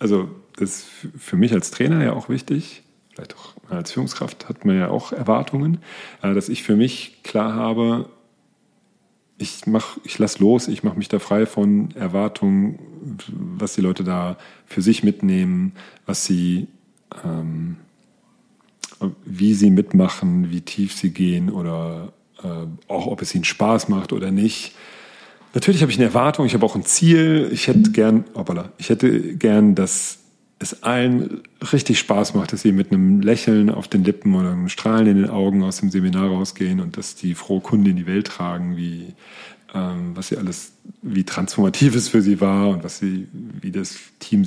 also 0.00 0.28
das 0.56 0.70
ist 0.70 0.86
für 1.16 1.36
mich 1.36 1.52
als 1.52 1.70
Trainer 1.70 2.02
ja 2.02 2.14
auch 2.14 2.28
wichtig, 2.28 2.82
vielleicht 3.14 3.36
auch 3.36 3.54
als 3.70 3.92
Führungskraft 3.92 4.48
hat 4.48 4.64
man 4.64 4.76
ja 4.76 4.88
auch 4.88 5.12
Erwartungen, 5.12 5.78
äh, 6.22 6.34
dass 6.34 6.48
ich 6.48 6.64
für 6.64 6.74
mich 6.74 7.22
klar 7.22 7.54
habe, 7.54 8.08
ich 9.38 9.66
mach, 9.66 9.98
ich 10.04 10.18
lass 10.18 10.40
los, 10.40 10.68
ich 10.68 10.82
mache 10.82 10.98
mich 10.98 11.08
da 11.08 11.20
frei 11.20 11.46
von 11.46 11.92
Erwartungen, 11.92 12.78
was 13.28 13.74
die 13.74 13.80
Leute 13.80 14.02
da 14.02 14.36
für 14.66 14.82
sich 14.82 15.04
mitnehmen, 15.04 15.72
was 16.06 16.24
sie, 16.24 16.66
ähm, 17.24 17.76
wie 19.24 19.54
sie 19.54 19.70
mitmachen, 19.70 20.50
wie 20.50 20.60
tief 20.60 20.92
sie 20.92 21.10
gehen 21.10 21.50
oder 21.50 22.12
äh, 22.42 22.66
auch 22.88 23.06
ob 23.06 23.22
es 23.22 23.34
ihnen 23.34 23.44
Spaß 23.44 23.88
macht 23.88 24.12
oder 24.12 24.32
nicht. 24.32 24.74
Natürlich 25.54 25.82
habe 25.82 25.90
ich 25.90 25.98
eine 25.98 26.06
Erwartung, 26.06 26.46
ich 26.46 26.54
habe 26.54 26.64
auch 26.64 26.76
ein 26.76 26.84
Ziel. 26.84 27.48
Ich 27.52 27.68
hätte 27.68 27.90
gern, 27.90 28.24
hoppala, 28.34 28.70
ich 28.78 28.90
hätte 28.90 29.36
gern, 29.36 29.74
dass 29.74 30.18
es 30.58 30.82
allen 30.82 31.42
richtig 31.72 31.98
Spaß 31.98 32.34
macht, 32.34 32.52
dass 32.52 32.62
sie 32.62 32.72
mit 32.72 32.90
einem 32.90 33.20
Lächeln 33.20 33.70
auf 33.70 33.88
den 33.88 34.04
Lippen 34.04 34.34
oder 34.34 34.52
einem 34.52 34.68
Strahlen 34.68 35.06
in 35.06 35.16
den 35.16 35.30
Augen 35.30 35.62
aus 35.62 35.78
dem 35.78 35.90
Seminar 35.90 36.28
rausgehen 36.28 36.80
und 36.80 36.96
dass 36.96 37.14
die 37.14 37.34
frohe 37.34 37.60
Kunde 37.60 37.90
in 37.90 37.96
die 37.96 38.06
Welt 38.06 38.26
tragen, 38.26 38.76
wie 38.76 39.14
ähm, 39.74 40.12
was 40.14 40.28
sie 40.28 40.36
alles, 40.36 40.72
wie 41.02 41.24
transformativ 41.24 41.94
es 41.94 42.08
für 42.08 42.22
sie 42.22 42.40
war 42.40 42.68
und 42.68 42.84
was 42.84 42.98
sie, 42.98 43.28
wie 43.32 43.70
das 43.70 43.98
Team 44.18 44.46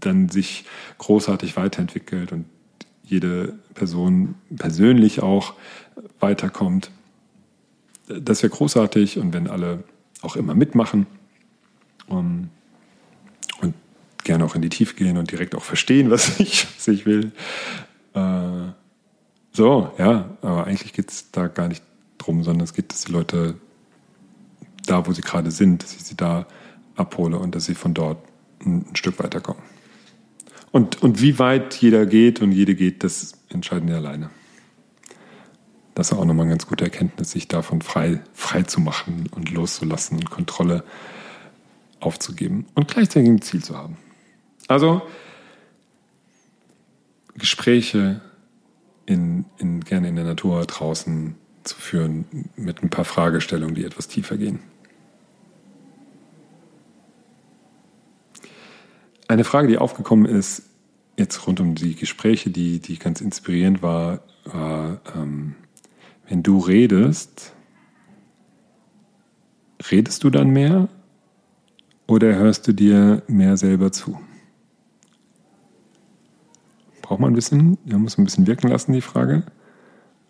dann 0.00 0.28
sich 0.28 0.64
großartig 0.98 1.56
weiterentwickelt 1.56 2.32
und 2.32 2.46
jede 3.04 3.54
Person 3.74 4.34
persönlich 4.56 5.22
auch 5.22 5.54
weiterkommt. 6.18 6.90
Das 8.08 8.42
wäre 8.42 8.50
großartig 8.50 9.18
und 9.18 9.32
wenn 9.32 9.48
alle 9.48 9.84
auch 10.24 10.36
immer 10.36 10.54
mitmachen. 10.54 11.06
Um, 12.06 12.50
und 13.60 13.74
gerne 14.24 14.44
auch 14.44 14.54
in 14.54 14.62
die 14.62 14.68
Tiefe 14.68 14.94
gehen 14.94 15.16
und 15.16 15.30
direkt 15.30 15.54
auch 15.54 15.64
verstehen, 15.64 16.10
was 16.10 16.40
ich, 16.40 16.66
was 16.76 16.88
ich 16.88 17.06
will. 17.06 17.32
Äh, 18.14 18.72
so, 19.52 19.92
ja, 19.98 20.30
aber 20.42 20.66
eigentlich 20.66 20.92
geht 20.92 21.10
es 21.10 21.30
da 21.30 21.46
gar 21.46 21.68
nicht 21.68 21.82
drum, 22.18 22.42
sondern 22.42 22.64
es 22.64 22.74
geht, 22.74 22.92
dass 22.92 23.02
die 23.02 23.12
Leute 23.12 23.54
da, 24.86 25.06
wo 25.06 25.12
sie 25.12 25.22
gerade 25.22 25.50
sind, 25.50 25.82
dass 25.82 25.94
ich 25.94 26.02
sie 26.04 26.16
da 26.16 26.46
abhole 26.96 27.38
und 27.38 27.54
dass 27.54 27.64
sie 27.66 27.74
von 27.74 27.94
dort 27.94 28.18
ein, 28.64 28.84
ein 28.90 28.96
Stück 28.96 29.18
weiterkommen. 29.22 29.62
Und, 30.72 31.02
und 31.02 31.22
wie 31.22 31.38
weit 31.38 31.76
jeder 31.76 32.04
geht 32.04 32.40
und 32.40 32.50
jede 32.50 32.74
geht, 32.74 33.04
das 33.04 33.34
entscheiden 33.48 33.86
die 33.86 33.92
alleine. 33.92 34.30
Das 35.94 36.10
ist 36.10 36.18
auch 36.18 36.24
nochmal 36.24 36.44
eine 36.44 36.54
ganz 36.54 36.66
gute 36.66 36.84
Erkenntnis, 36.84 37.30
sich 37.30 37.46
davon 37.46 37.80
frei, 37.80 38.20
frei 38.32 38.62
zu 38.62 38.80
machen 38.80 39.28
und 39.30 39.50
loszulassen 39.50 40.18
und 40.18 40.30
Kontrolle 40.30 40.84
aufzugeben 42.00 42.66
und 42.74 42.88
gleichzeitig 42.88 43.28
ein 43.28 43.42
Ziel 43.42 43.62
zu 43.62 43.76
haben. 43.76 43.96
Also 44.66 45.02
Gespräche 47.36 48.20
in, 49.06 49.44
in, 49.58 49.80
gerne 49.80 50.08
in 50.08 50.16
der 50.16 50.24
Natur 50.24 50.64
draußen 50.66 51.34
zu 51.62 51.76
führen 51.76 52.50
mit 52.56 52.82
ein 52.82 52.90
paar 52.90 53.04
Fragestellungen, 53.04 53.74
die 53.74 53.84
etwas 53.84 54.08
tiefer 54.08 54.36
gehen. 54.36 54.60
Eine 59.28 59.44
Frage, 59.44 59.68
die 59.68 59.78
aufgekommen 59.78 60.26
ist, 60.26 60.62
jetzt 61.16 61.46
rund 61.46 61.60
um 61.60 61.74
die 61.74 61.94
Gespräche, 61.94 62.50
die, 62.50 62.80
die 62.80 62.98
ganz 62.98 63.20
inspirierend 63.20 63.82
war, 63.82 64.20
war, 64.44 65.00
ähm, 65.16 65.54
wenn 66.28 66.42
du 66.42 66.58
redest, 66.58 67.52
redest 69.90 70.24
du 70.24 70.30
dann 70.30 70.50
mehr 70.50 70.88
oder 72.06 72.34
hörst 72.34 72.66
du 72.66 72.72
dir 72.72 73.22
mehr 73.26 73.56
selber 73.56 73.92
zu? 73.92 74.18
Braucht 77.02 77.20
man 77.20 77.32
ein 77.32 77.34
bisschen, 77.34 77.78
man 77.84 78.02
muss 78.02 78.16
ein 78.16 78.24
bisschen 78.24 78.46
wirken 78.46 78.68
lassen, 78.68 78.92
die 78.92 79.00
Frage. 79.00 79.44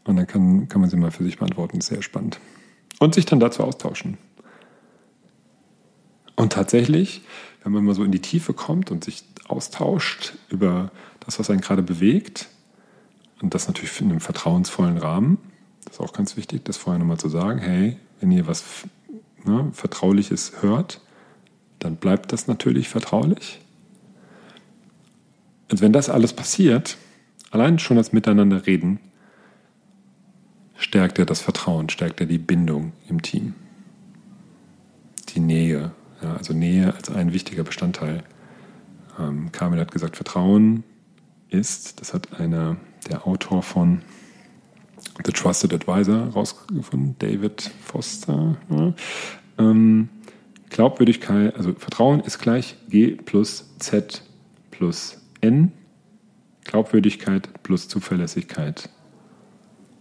Und 0.04 0.16
dann 0.16 0.26
kann, 0.26 0.68
kann 0.68 0.80
man 0.80 0.90
sie 0.90 0.96
mal 0.96 1.10
für 1.10 1.24
sich 1.24 1.38
beantworten. 1.38 1.80
Sehr 1.80 2.02
spannend. 2.02 2.40
Und 2.98 3.14
sich 3.14 3.26
dann 3.26 3.40
dazu 3.40 3.62
austauschen. 3.62 4.18
Und 6.36 6.52
tatsächlich, 6.52 7.22
wenn 7.62 7.72
man 7.72 7.84
mal 7.84 7.94
so 7.94 8.04
in 8.04 8.12
die 8.12 8.20
Tiefe 8.20 8.52
kommt 8.52 8.90
und 8.90 9.04
sich 9.04 9.24
austauscht 9.46 10.34
über 10.48 10.90
das, 11.20 11.38
was 11.38 11.48
einen 11.48 11.60
gerade 11.60 11.82
bewegt, 11.82 12.48
und 13.40 13.54
das 13.54 13.66
natürlich 13.66 14.00
in 14.00 14.10
einem 14.10 14.20
vertrauensvollen 14.20 14.96
Rahmen, 14.96 15.38
das 15.84 15.94
ist 15.94 16.00
auch 16.00 16.12
ganz 16.12 16.36
wichtig, 16.36 16.64
das 16.64 16.76
vorher 16.76 16.98
nochmal 16.98 17.18
zu 17.18 17.28
sagen, 17.28 17.58
hey, 17.58 17.96
wenn 18.20 18.30
ihr 18.30 18.46
was 18.46 18.64
ne, 19.44 19.70
Vertrauliches 19.72 20.62
hört, 20.62 21.00
dann 21.78 21.96
bleibt 21.96 22.32
das 22.32 22.46
natürlich 22.46 22.88
vertraulich. 22.88 23.60
Und 25.70 25.80
wenn 25.80 25.92
das 25.92 26.08
alles 26.08 26.32
passiert, 26.32 26.96
allein 27.50 27.78
schon 27.78 27.96
das 27.96 28.12
Miteinander 28.12 28.66
reden, 28.66 29.00
stärkt 30.76 31.18
er 31.18 31.26
das 31.26 31.40
Vertrauen, 31.40 31.88
stärkt 31.88 32.20
er 32.20 32.26
die 32.26 32.38
Bindung 32.38 32.92
im 33.08 33.22
Team. 33.22 33.54
Die 35.34 35.40
Nähe, 35.40 35.92
ja, 36.22 36.36
also 36.36 36.52
Nähe 36.52 36.94
als 36.94 37.10
ein 37.10 37.32
wichtiger 37.32 37.64
Bestandteil. 37.64 38.22
Ähm, 39.18 39.52
Kamil 39.52 39.80
hat 39.80 39.92
gesagt, 39.92 40.16
Vertrauen 40.16 40.84
ist, 41.48 42.00
das 42.00 42.14
hat 42.14 42.40
einer, 42.40 42.76
der 43.08 43.26
Autor 43.26 43.62
von 43.62 44.02
The 45.24 45.32
Trusted 45.32 45.72
Advisor 45.72 46.28
rausgefunden, 46.28 47.16
David 47.18 47.70
Foster. 47.82 48.56
Ja. 48.70 48.92
Ähm, 49.58 50.08
Glaubwürdigkeit, 50.70 51.54
also 51.56 51.72
Vertrauen 51.74 52.20
ist 52.20 52.40
gleich 52.40 52.76
G 52.88 53.12
plus 53.12 53.70
Z 53.78 54.22
plus 54.70 55.20
N. 55.40 55.72
Glaubwürdigkeit 56.64 57.48
plus 57.62 57.86
Zuverlässigkeit 57.86 58.88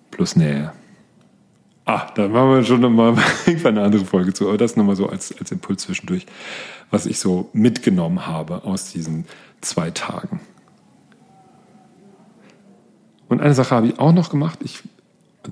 plus 0.09 0.35
Nähe. 0.35 0.71
Ah, 1.85 2.07
da 2.15 2.29
machen 2.29 2.49
wir 2.49 2.63
schon 2.63 2.81
nochmal 2.81 3.15
eine 3.65 3.81
andere 3.83 4.05
Folge 4.05 4.33
zu, 4.33 4.47
aber 4.47 4.57
das 4.57 4.77
nochmal 4.77 4.95
so 4.95 5.07
als, 5.07 5.37
als 5.37 5.51
Impuls 5.51 5.83
zwischendurch, 5.83 6.25
was 6.89 7.05
ich 7.05 7.19
so 7.19 7.49
mitgenommen 7.53 8.25
habe 8.25 8.63
aus 8.63 8.91
diesen 8.91 9.25
zwei 9.59 9.91
Tagen. 9.91 10.39
Und 13.27 13.41
eine 13.41 13.53
Sache 13.53 13.75
habe 13.75 13.87
ich 13.87 13.99
auch 13.99 14.13
noch 14.13 14.29
gemacht. 14.29 14.59
Ich, 14.63 14.83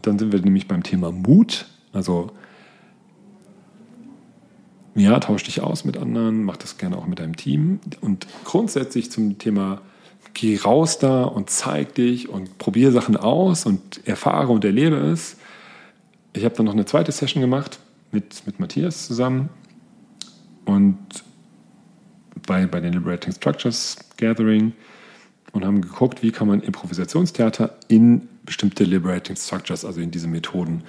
dann 0.02 0.18
sind 0.20 0.32
wir 0.32 0.42
nämlich 0.42 0.68
beim 0.68 0.84
Thema 0.84 1.12
Mut. 1.12 1.66
Also, 1.94 2.32
ja, 4.96 5.20
tausch 5.20 5.44
dich 5.44 5.62
aus 5.62 5.86
mit 5.86 5.98
anderen, 5.98 6.44
mach 6.44 6.58
das 6.58 6.78
gerne 6.78 6.98
auch 6.98 7.08
mit 7.08 7.20
deinem 7.20 7.36
Team. 7.36 7.80
Und 8.02 8.28
grundsätzlich 8.44 9.12
zum 9.12 9.38
Thema 9.38 9.82
geh 10.34 10.58
raus 10.58 11.00
da 11.00 11.24
und 11.24 11.50
zeig 11.50 11.96
dich 11.96 12.30
und 12.30 12.58
probiere 12.58 12.92
Sachen 12.92 13.18
aus 13.18 13.66
und 13.66 14.06
erfahre 14.08 14.52
und 14.52 14.64
erlebe 14.66 14.96
es. 14.96 15.38
Ich 16.34 16.46
habe 16.46 16.56
dann 16.56 16.66
noch 16.66 16.74
eine 16.74 16.86
zweite 16.86 17.12
Session 17.12 17.42
gemacht 17.42 17.80
mit, 18.12 18.46
mit 18.46 18.60
Matthias 18.60 19.08
zusammen 19.08 19.50
und 20.66 20.98
bei, 22.48 22.66
bei 22.66 22.80
den 22.80 22.94
Liberating 22.94 23.34
Structures 23.34 23.98
Gathering 24.18 24.74
und 25.52 25.66
haben 25.66 25.82
geguckt, 25.82 26.24
wie 26.24 26.32
kann 26.32 26.48
man 26.48 26.62
Improvisationstheater 26.62 27.78
in 27.88 28.30
bestimmte 28.44 28.84
Liberating 28.84 29.36
Structures, 29.36 29.86
also 29.86 30.02
in 30.02 30.12
diese 30.12 30.28
Methoden 30.28 30.84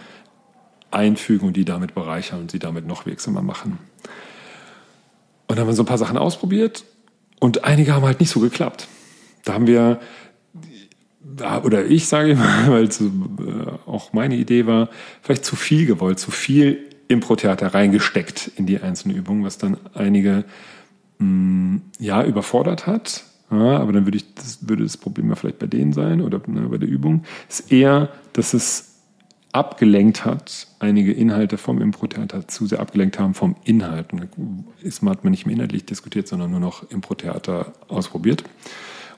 einfügen 0.90 1.48
und 1.48 1.56
die 1.56 1.64
damit 1.64 1.94
bereichern 1.94 2.40
und 2.40 2.50
sie 2.50 2.58
damit 2.58 2.86
noch 2.86 3.06
wirksamer 3.06 3.42
machen. 3.42 3.78
Und 5.46 5.58
dann 5.58 5.60
haben 5.60 5.68
wir 5.68 5.74
so 5.74 5.82
ein 5.82 5.86
paar 5.86 5.98
Sachen 5.98 6.16
ausprobiert 6.16 6.84
und 7.40 7.64
einige 7.64 7.94
haben 7.94 8.04
halt 8.04 8.20
nicht 8.20 8.30
so 8.30 8.40
geklappt. 8.40 8.88
Da 9.44 9.54
haben 9.54 9.66
wir, 9.66 10.00
oder 11.64 11.84
ich 11.84 12.06
sage 12.06 12.36
mal, 12.36 12.68
weil 12.70 12.84
es 12.84 13.00
äh, 13.00 13.06
auch 13.86 14.12
meine 14.12 14.36
Idee 14.36 14.66
war, 14.66 14.88
vielleicht 15.22 15.44
zu 15.44 15.56
viel 15.56 15.86
gewollt, 15.86 16.18
zu 16.18 16.30
viel 16.30 16.88
Impro-Theater 17.08 17.74
reingesteckt 17.74 18.52
in 18.56 18.66
die 18.66 18.80
einzelnen 18.80 19.16
Übungen, 19.16 19.44
was 19.44 19.58
dann 19.58 19.76
einige 19.94 20.44
mm, 21.18 21.78
ja 21.98 22.24
überfordert 22.24 22.86
hat. 22.86 23.24
Ja, 23.52 23.78
aber 23.78 23.92
dann 23.92 24.06
würde 24.06 24.16
ich, 24.16 24.34
das 24.34 24.66
würde 24.66 24.82
das 24.82 24.96
Problem 24.96 25.28
ja 25.28 25.34
vielleicht 25.34 25.58
bei 25.58 25.66
denen 25.66 25.92
sein 25.92 26.22
oder 26.22 26.40
ne, 26.46 26.68
bei 26.68 26.78
der 26.78 26.88
Übung. 26.88 27.24
Ist 27.48 27.70
eher, 27.70 28.08
dass 28.32 28.54
es 28.54 28.92
abgelenkt 29.52 30.24
hat, 30.24 30.68
einige 30.78 31.12
Inhalte 31.12 31.58
vom 31.58 31.82
Impro-Theater 31.82 32.48
zu 32.48 32.66
sehr 32.66 32.80
abgelenkt 32.80 33.18
haben 33.18 33.34
vom 33.34 33.54
Inhalt. 33.64 34.14
Und 34.14 34.28
ist, 34.80 35.02
hat 35.02 35.24
man 35.24 35.30
nicht 35.32 35.44
mehr 35.44 35.54
inhaltlich 35.54 35.84
diskutiert, 35.84 36.26
sondern 36.26 36.50
nur 36.50 36.60
noch 36.60 36.90
Impro-Theater 36.90 37.74
ausprobiert 37.88 38.44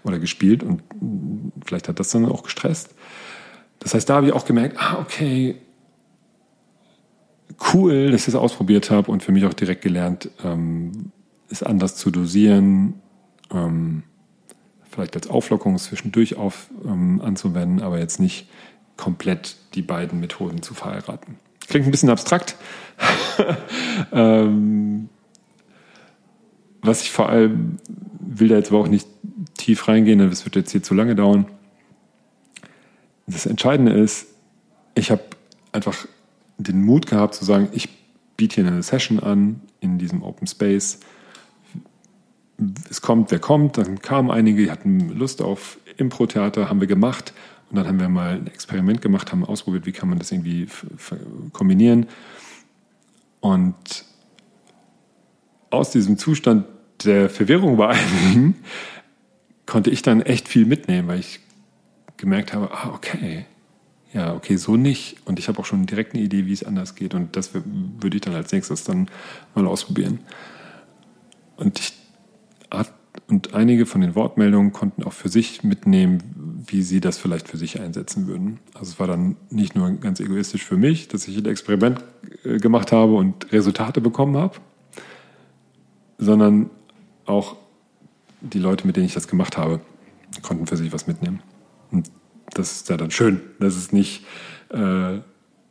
oder 0.03 0.19
gespielt 0.19 0.63
und 0.63 0.83
vielleicht 1.65 1.89
hat 1.89 2.01
das 2.01 2.11
dann 2.11 2.27
auch 2.27 2.43
gestresst. 2.43 2.95
Das 3.79 3.95
heißt, 3.95 4.11
da 4.11 4.17
habe 4.17 4.27
ich 4.27 4.33
auch 4.33 4.45
gemerkt, 4.45 4.77
ah, 4.79 4.99
okay, 5.01 5.57
cool, 7.73 8.11
dass 8.11 8.23
ich 8.23 8.27
das 8.27 8.35
ausprobiert 8.35 8.91
habe 8.91 9.11
und 9.11 9.23
für 9.23 9.33
mich 9.33 9.45
auch 9.47 9.55
direkt 9.55 9.83
gelernt, 9.83 10.29
ähm, 10.43 11.13
es 11.49 11.63
anders 11.63 11.97
zu 11.97 12.11
dosieren, 12.11 12.95
ähm, 13.53 14.03
vielleicht 14.95 15.17
als 15.17 15.29
Auflockerung 15.29 15.77
zwischendurch 15.79 16.37
auf, 16.37 16.69
ähm, 16.85 17.21
anzuwenden, 17.21 17.83
aber 17.83 17.99
jetzt 17.99 18.21
nicht 18.21 18.49
komplett 18.97 19.57
die 19.75 19.83
beiden 19.83 20.21
Methoden 20.21 20.63
zu 20.63 20.75
verheiraten. 20.75 21.37
Klingt 21.69 21.87
ein 21.87 21.91
bisschen 21.91 22.11
abstrakt. 22.11 22.57
ähm, 24.13 25.09
was 26.83 27.03
ich 27.03 27.11
vor 27.11 27.29
allem 27.29 27.79
will 28.21 28.49
da 28.49 28.57
jetzt 28.57 28.71
aber 28.71 28.81
auch 28.81 28.89
nicht 28.89 29.09
tief 29.57 29.89
reingehen, 29.89 30.19
denn 30.19 30.31
das 30.31 30.45
wird 30.45 30.57
jetzt 30.57 30.73
hier 30.73 30.83
zu 30.83 30.95
lange 30.95 31.15
dauern. 31.15 31.47
Das 33.27 33.47
Entscheidende 33.47 33.93
ist, 33.93 34.27
ich 34.95 35.11
habe 35.11 35.23
einfach 35.73 36.07
den 36.59 36.85
Mut 36.85 37.07
gehabt 37.07 37.35
zu 37.35 37.45
sagen, 37.45 37.69
ich 37.73 37.89
biete 38.37 38.63
hier 38.63 38.71
eine 38.71 38.83
Session 38.83 39.19
an 39.19 39.61
in 39.81 39.99
diesem 39.99 40.23
Open 40.23 40.47
Space. 40.47 41.01
Es 42.89 43.01
kommt, 43.01 43.31
wer 43.31 43.39
kommt. 43.39 43.79
Dann 43.79 44.01
kamen 44.01 44.31
einige, 44.31 44.63
die 44.63 44.71
hatten 44.71 45.11
Lust 45.11 45.43
auf 45.43 45.79
Impro-Theater, 45.97 46.69
haben 46.69 46.81
wir 46.81 46.87
gemacht. 46.87 47.33
Und 47.71 47.77
dann 47.77 47.87
haben 47.87 47.99
wir 47.99 48.09
mal 48.09 48.37
ein 48.37 48.47
Experiment 48.47 49.03
gemacht, 49.03 49.33
haben 49.33 49.45
ausprobiert, 49.45 49.87
wie 49.87 49.93
kann 49.93 50.09
man 50.09 50.19
das 50.19 50.31
irgendwie 50.31 50.69
kombinieren. 51.53 52.07
Und 53.41 54.05
aus 55.71 55.91
diesem 55.91 56.19
Zustand 56.19 56.67
der 57.05 57.29
Verwirrung 57.29 57.77
bei 57.77 57.89
einigen 58.25 58.55
konnte 59.67 59.91
ich 59.91 60.03
dann 60.03 60.23
echt 60.23 60.49
viel 60.49 60.67
mitnehmen, 60.67 61.09
weil 61.09 61.21
ich 61.21 61.41
gemerkt 62.17 62.53
habe, 62.53 62.71
ah, 62.71 62.91
okay, 62.95 63.47
ja, 64.13 64.33
okay, 64.35 64.57
so 64.57 64.77
nicht. 64.77 65.17
Und 65.25 65.41
ich 65.41 65.49
habe 65.49 65.59
auch 65.59 65.65
schon 65.65 65.87
direkt 65.87 66.15
eine 66.15 66.23
Idee, 66.23 66.47
wie 66.47 66.53
es 66.53 66.63
anders 66.63 66.95
geht. 66.95 67.15
Und 67.15 67.35
das 67.35 67.51
würde 67.55 68.17
ich 68.17 68.21
dann 68.21 68.35
als 68.35 68.53
nächstes 68.53 68.85
dann 68.85 69.09
mal 69.57 69.67
ausprobieren. 69.67 70.21
Und 71.57 71.81
ich 71.81 71.93
und 73.27 73.55
einige 73.55 73.87
von 73.87 74.01
den 74.03 74.15
Wortmeldungen 74.15 74.73
konnten 74.73 75.03
auch 75.03 75.13
für 75.13 75.29
sich 75.29 75.65
mitnehmen, 75.65 76.23
wie 76.67 76.83
sie 76.83 77.01
das 77.01 77.19
vielleicht 77.19 77.49
für 77.49 77.57
sich 77.57 77.81
einsetzen 77.81 78.27
würden. 78.27 78.59
Also 78.75 78.93
es 78.93 79.01
war 79.01 79.07
dann 79.07 79.37
nicht 79.51 79.75
nur 79.75 79.91
ganz 79.93 80.21
egoistisch 80.21 80.65
für 80.65 80.77
mich, 80.77 81.09
dass 81.09 81.27
ich 81.27 81.39
ein 81.39 81.47
Experiment 81.47 82.05
äh, 82.45 82.59
gemacht 82.59 82.93
habe 82.93 83.15
und 83.15 83.51
Resultate 83.53 84.01
bekommen 84.01 84.37
habe, 84.37 84.59
sondern 86.19 86.71
auch 87.25 87.57
die 88.41 88.59
Leute, 88.59 88.87
mit 88.87 88.97
denen 88.97 89.07
ich 89.07 89.15
das 89.15 89.27
gemacht 89.27 89.57
habe, 89.57 89.81
konnten 90.43 90.67
für 90.67 90.77
sich 90.77 90.93
was 90.93 91.07
mitnehmen. 91.07 91.43
Und 91.91 92.11
das 92.53 92.73
ist 92.73 92.89
ja 92.91 92.97
dann 92.99 93.11
schön. 93.11 93.41
Das 93.59 93.77
ist 93.77 93.93
nicht 93.93 94.27
äh, 94.71 95.21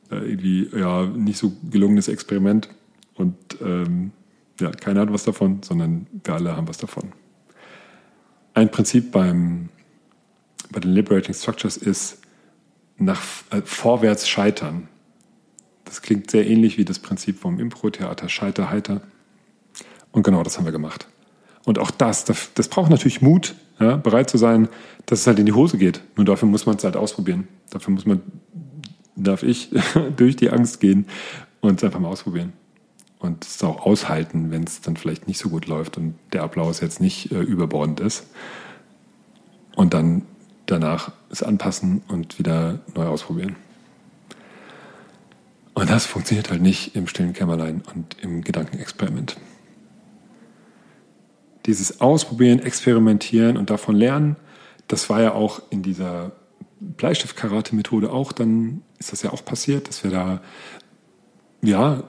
irgendwie 0.09 0.69
ja 0.75 1.05
nicht 1.05 1.37
so 1.37 1.53
gelungenes 1.69 2.07
Experiment 2.07 2.69
und 3.15 3.35
ähm, 3.61 4.11
ja, 4.59 4.71
keiner 4.71 5.01
hat 5.01 5.13
was 5.13 5.23
davon, 5.23 5.61
sondern 5.63 6.07
wir 6.23 6.33
alle 6.33 6.55
haben 6.55 6.67
was 6.67 6.77
davon. 6.77 7.11
Ein 8.53 8.69
Prinzip 8.69 9.11
beim, 9.11 9.69
bei 10.71 10.79
den 10.79 10.93
Liberating 10.93 11.33
Structures 11.33 11.77
ist 11.77 12.19
nach 12.97 13.21
äh, 13.49 13.61
vorwärts 13.63 14.27
scheitern. 14.27 14.87
Das 15.85 16.01
klingt 16.01 16.31
sehr 16.31 16.47
ähnlich 16.47 16.77
wie 16.77 16.85
das 16.85 16.99
Prinzip 16.99 17.39
vom 17.39 17.59
Impro-Theater, 17.59 18.29
Scheiter, 18.29 18.69
Heiter. 18.69 19.01
Und 20.11 20.23
genau 20.23 20.43
das 20.43 20.57
haben 20.57 20.65
wir 20.65 20.71
gemacht. 20.71 21.07
Und 21.65 21.79
auch 21.79 21.91
das, 21.91 22.25
das, 22.25 22.53
das 22.53 22.67
braucht 22.67 22.91
natürlich 22.91 23.21
Mut, 23.21 23.55
ja, 23.79 23.95
bereit 23.95 24.29
zu 24.29 24.37
sein, 24.37 24.69
dass 25.05 25.21
es 25.21 25.27
halt 25.27 25.39
in 25.39 25.45
die 25.45 25.53
Hose 25.53 25.77
geht. 25.77 26.01
Nur 26.15 26.25
dafür 26.25 26.47
muss 26.47 26.65
man 26.65 26.75
es 26.75 26.83
halt 26.83 26.95
ausprobieren. 26.95 27.47
Dafür 27.69 27.93
muss 27.93 28.05
man, 28.05 28.21
darf 29.15 29.43
ich 29.43 29.69
durch 30.17 30.35
die 30.35 30.49
Angst 30.51 30.79
gehen 30.79 31.07
und 31.61 31.77
es 31.77 31.83
einfach 31.83 31.99
mal 31.99 32.09
ausprobieren. 32.09 32.53
Und 33.23 33.45
es 33.45 33.63
auch 33.63 33.85
aushalten, 33.85 34.51
wenn 34.51 34.63
es 34.63 34.81
dann 34.81 34.97
vielleicht 34.97 35.27
nicht 35.27 35.39
so 35.39 35.49
gut 35.49 35.65
läuft 35.65 35.97
und 35.97 36.15
der 36.33 36.43
Applaus 36.43 36.81
jetzt 36.81 36.99
nicht 36.99 37.31
äh, 37.31 37.39
überbordend 37.39 38.01
ist. 38.01 38.27
Und 39.75 39.93
dann 39.93 40.23
danach 40.65 41.13
es 41.29 41.41
anpassen 41.41 42.03
und 42.09 42.37
wieder 42.37 42.79
neu 42.93 43.07
ausprobieren. 43.07 43.55
Und 45.73 45.89
das 45.89 46.05
funktioniert 46.05 46.51
halt 46.51 46.61
nicht 46.61 46.95
im 46.95 47.07
stillen 47.07 47.33
Kämmerlein 47.33 47.81
und 47.93 48.17
im 48.21 48.43
Gedankenexperiment 48.43 49.37
dieses 51.65 52.01
Ausprobieren, 52.01 52.59
Experimentieren 52.59 53.57
und 53.57 53.69
davon 53.69 53.95
lernen, 53.95 54.35
das 54.87 55.09
war 55.09 55.21
ja 55.21 55.33
auch 55.33 55.61
in 55.69 55.81
dieser 55.81 56.33
Bleistift-Karate-Methode 56.79 58.11
auch, 58.11 58.31
dann 58.33 58.81
ist 58.99 59.11
das 59.11 59.21
ja 59.21 59.31
auch 59.31 59.45
passiert, 59.45 59.87
dass 59.87 60.03
wir 60.03 60.11
da 60.11 60.41
ja 61.61 62.03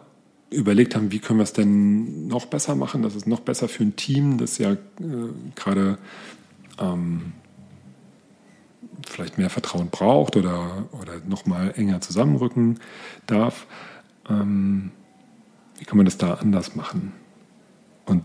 überlegt 0.55 0.95
haben, 0.95 1.12
wie 1.12 1.19
können 1.19 1.38
wir 1.38 1.45
es 1.45 1.53
denn 1.53 2.27
noch 2.27 2.47
besser 2.47 2.75
machen, 2.75 3.03
dass 3.03 3.14
es 3.14 3.27
noch 3.27 3.40
besser 3.40 3.69
für 3.69 3.85
ein 3.85 3.97
Team, 3.97 4.38
das 4.38 4.59
ja 4.59 4.73
äh, 4.73 4.79
gerade 5.55 5.99
ähm, 6.79 7.33
vielleicht 9.07 9.38
mehr 9.38 9.51
Vertrauen 9.51 9.88
braucht 9.90 10.37
oder, 10.37 10.88
oder 10.93 11.21
noch 11.27 11.47
mal 11.47 11.73
enger 11.77 12.01
zusammenrücken 12.01 12.79
darf. 13.27 13.67
Ähm, 14.29 14.90
wie 15.79 15.85
kann 15.85 15.97
man 15.97 16.07
das 16.07 16.19
da 16.19 16.35
anders 16.35 16.77
machen? 16.77 17.12
Und 18.07 18.25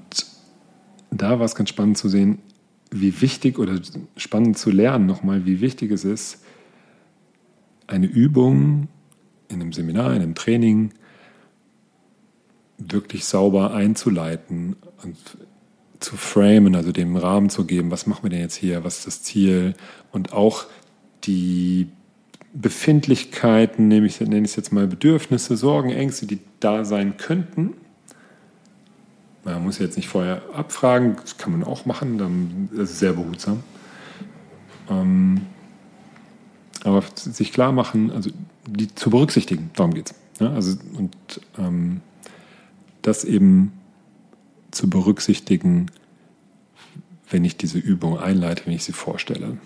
da 1.11 1.39
war 1.39 1.45
es 1.45 1.55
ganz 1.55 1.69
spannend 1.69 1.97
zu 1.97 2.09
sehen, 2.09 2.39
wie 2.91 3.21
wichtig 3.21 3.59
oder 3.59 3.79
spannend 4.17 4.57
zu 4.57 4.71
lernen 4.71 5.05
nochmal, 5.05 5.45
wie 5.45 5.61
wichtig 5.61 5.91
es 5.91 6.05
ist, 6.05 6.43
eine 7.87 8.05
Übung 8.07 8.87
in 9.47 9.61
einem 9.61 9.73
Seminar, 9.73 10.15
in 10.15 10.21
einem 10.21 10.35
Training 10.35 10.91
wirklich 12.79 13.25
sauber 13.25 13.73
einzuleiten 13.73 14.75
und 15.03 15.17
zu 15.99 16.15
framen, 16.15 16.75
also 16.75 16.91
dem 16.91 17.15
Rahmen 17.17 17.49
zu 17.49 17.65
geben, 17.65 17.91
was 17.91 18.07
machen 18.07 18.23
wir 18.23 18.29
denn 18.29 18.39
jetzt 18.39 18.55
hier, 18.55 18.83
was 18.83 18.99
ist 18.99 19.07
das 19.07 19.23
Ziel 19.23 19.73
und 20.11 20.33
auch 20.33 20.65
die 21.25 21.87
Befindlichkeiten, 22.53 23.89
nenne 23.89 24.07
ich, 24.07 24.21
es 24.21 24.55
jetzt 24.55 24.71
mal 24.71 24.87
Bedürfnisse, 24.87 25.57
Sorgen, 25.57 25.89
Ängste, 25.89 26.25
die 26.25 26.39
da 26.59 26.85
sein 26.85 27.17
könnten, 27.17 27.73
man 29.43 29.63
muss 29.63 29.79
jetzt 29.79 29.97
nicht 29.97 30.07
vorher 30.07 30.41
abfragen, 30.53 31.15
das 31.21 31.37
kann 31.37 31.51
man 31.51 31.63
auch 31.63 31.85
machen, 31.85 32.17
dann 32.17 32.69
ist 32.73 32.91
es 32.91 32.99
sehr 32.99 33.13
behutsam. 33.13 33.63
Ähm, 34.89 35.41
aber 36.83 37.03
sich 37.15 37.51
klar 37.51 37.71
machen, 37.71 38.11
also 38.11 38.29
die 38.67 38.93
zu 38.93 39.09
berücksichtigen, 39.09 39.71
darum 39.75 39.93
geht 39.93 40.11
es. 40.11 40.15
Ja, 40.39 40.53
also, 40.53 40.77
und 40.97 41.15
ähm, 41.57 42.01
das 43.01 43.23
eben 43.23 43.73
zu 44.71 44.89
berücksichtigen, 44.89 45.87
wenn 47.29 47.45
ich 47.45 47.57
diese 47.57 47.77
Übung 47.77 48.17
einleite, 48.17 48.65
wenn 48.65 48.73
ich 48.73 48.83
sie 48.83 48.93
vorstelle. 48.93 49.57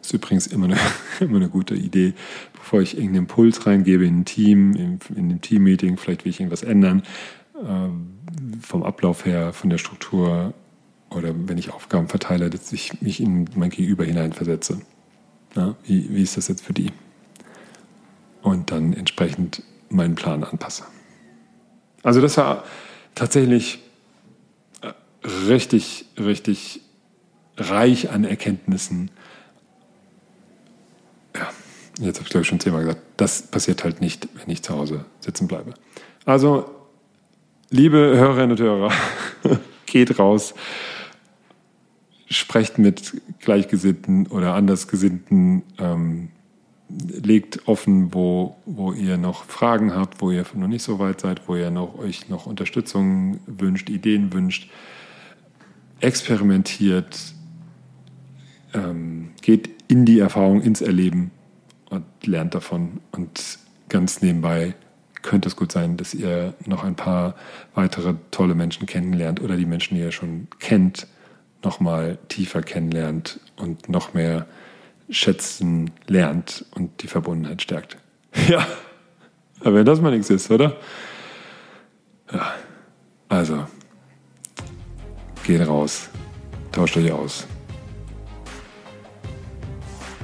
Ist 0.00 0.12
übrigens 0.12 0.46
immer 0.48 0.66
eine, 0.66 0.78
immer 1.20 1.36
eine 1.36 1.48
gute 1.48 1.74
Idee, 1.74 2.14
bevor 2.52 2.82
ich 2.82 2.94
irgendeinen 2.94 3.24
Impuls 3.24 3.66
reingebe 3.66 4.04
in 4.04 4.20
ein 4.20 4.24
Team, 4.24 4.74
in, 4.74 4.98
in 5.10 5.30
einem 5.30 5.40
Teammeeting, 5.40 5.96
vielleicht 5.96 6.24
will 6.24 6.30
ich 6.30 6.40
irgendwas 6.40 6.62
ändern, 6.62 7.02
äh, 7.54 7.88
vom 8.60 8.82
Ablauf 8.82 9.24
her, 9.24 9.52
von 9.52 9.70
der 9.70 9.78
Struktur 9.78 10.54
oder 11.10 11.34
wenn 11.46 11.58
ich 11.58 11.72
Aufgaben 11.72 12.08
verteile, 12.08 12.50
dass 12.50 12.72
ich 12.72 13.00
mich 13.02 13.20
in 13.20 13.48
mein 13.54 13.70
Gegenüber 13.70 14.04
hineinversetze. 14.04 14.80
Ja, 15.54 15.76
wie, 15.84 16.08
wie 16.14 16.22
ist 16.22 16.36
das 16.36 16.48
jetzt 16.48 16.64
für 16.64 16.72
die? 16.72 16.90
Und 18.40 18.70
dann 18.70 18.94
entsprechend 18.94 19.62
meinen 19.92 20.14
Plan 20.14 20.44
anpasse. 20.44 20.84
Also 22.02 22.20
das 22.20 22.36
war 22.36 22.64
tatsächlich 23.14 23.80
äh, 24.80 24.92
richtig, 25.48 26.06
richtig 26.18 26.80
reich 27.56 28.10
an 28.10 28.24
Erkenntnissen 28.24 29.10
jetzt 32.00 32.18
habe 32.18 32.26
ich 32.26 32.30
glaube 32.30 32.42
ich 32.42 32.48
schon 32.48 32.60
zehnmal 32.60 32.82
gesagt, 32.84 33.02
das 33.16 33.42
passiert 33.42 33.84
halt 33.84 34.00
nicht, 34.00 34.28
wenn 34.34 34.50
ich 34.50 34.62
zu 34.62 34.74
Hause 34.74 35.04
sitzen 35.20 35.48
bleibe. 35.48 35.74
Also, 36.24 36.70
liebe 37.70 37.98
Hörerinnen 37.98 38.52
und 38.52 38.60
Hörer, 38.60 38.92
geht 39.86 40.18
raus, 40.18 40.54
sprecht 42.28 42.78
mit 42.78 43.20
Gleichgesinnten 43.40 44.26
oder 44.28 44.54
Andersgesinnten, 44.54 45.62
ähm, 45.78 46.30
legt 47.22 47.68
offen, 47.68 48.12
wo, 48.14 48.56
wo 48.66 48.92
ihr 48.92 49.16
noch 49.16 49.44
Fragen 49.44 49.94
habt, 49.94 50.20
wo 50.20 50.30
ihr 50.30 50.44
noch 50.54 50.68
nicht 50.68 50.82
so 50.82 50.98
weit 50.98 51.20
seid, 51.20 51.48
wo 51.48 51.56
ihr 51.56 51.70
noch, 51.70 51.98
euch 51.98 52.28
noch 52.28 52.46
Unterstützung 52.46 53.40
wünscht, 53.46 53.90
Ideen 53.90 54.32
wünscht. 54.32 54.70
Experimentiert, 56.00 57.34
ähm, 58.74 59.30
geht 59.40 59.70
in 59.88 60.04
die 60.04 60.18
Erfahrung, 60.18 60.62
ins 60.62 60.80
Erleben 60.80 61.30
und 61.90 62.04
lernt 62.24 62.54
davon. 62.54 63.00
Und 63.12 63.58
ganz 63.88 64.22
nebenbei 64.22 64.74
könnte 65.22 65.48
es 65.48 65.56
gut 65.56 65.70
sein, 65.70 65.96
dass 65.96 66.14
ihr 66.14 66.54
noch 66.66 66.82
ein 66.82 66.96
paar 66.96 67.36
weitere 67.74 68.14
tolle 68.30 68.54
Menschen 68.54 68.86
kennenlernt 68.86 69.40
oder 69.40 69.56
die 69.56 69.66
Menschen, 69.66 69.94
die 69.94 70.00
ihr 70.00 70.12
schon 70.12 70.48
kennt, 70.58 71.06
noch 71.62 71.78
mal 71.78 72.18
tiefer 72.28 72.62
kennenlernt 72.62 73.38
und 73.56 73.88
noch 73.88 74.14
mehr 74.14 74.46
schätzen 75.12 75.90
lernt 76.06 76.64
und 76.74 77.02
die 77.02 77.08
Verbundenheit 77.08 77.62
stärkt. 77.62 77.96
Ja, 78.48 78.66
aber 79.60 79.74
wenn 79.74 79.84
das 79.84 80.00
mal 80.00 80.10
nichts 80.10 80.30
ist, 80.30 80.50
oder? 80.50 80.76
Ja, 82.32 82.54
also, 83.28 83.66
geht 85.44 85.66
raus, 85.68 86.08
tauscht 86.72 86.96
euch 86.96 87.12
aus. 87.12 87.46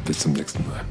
Bis 0.07 0.21
zum 0.21 0.33
nächsten 0.33 0.67
Mal. 0.67 0.85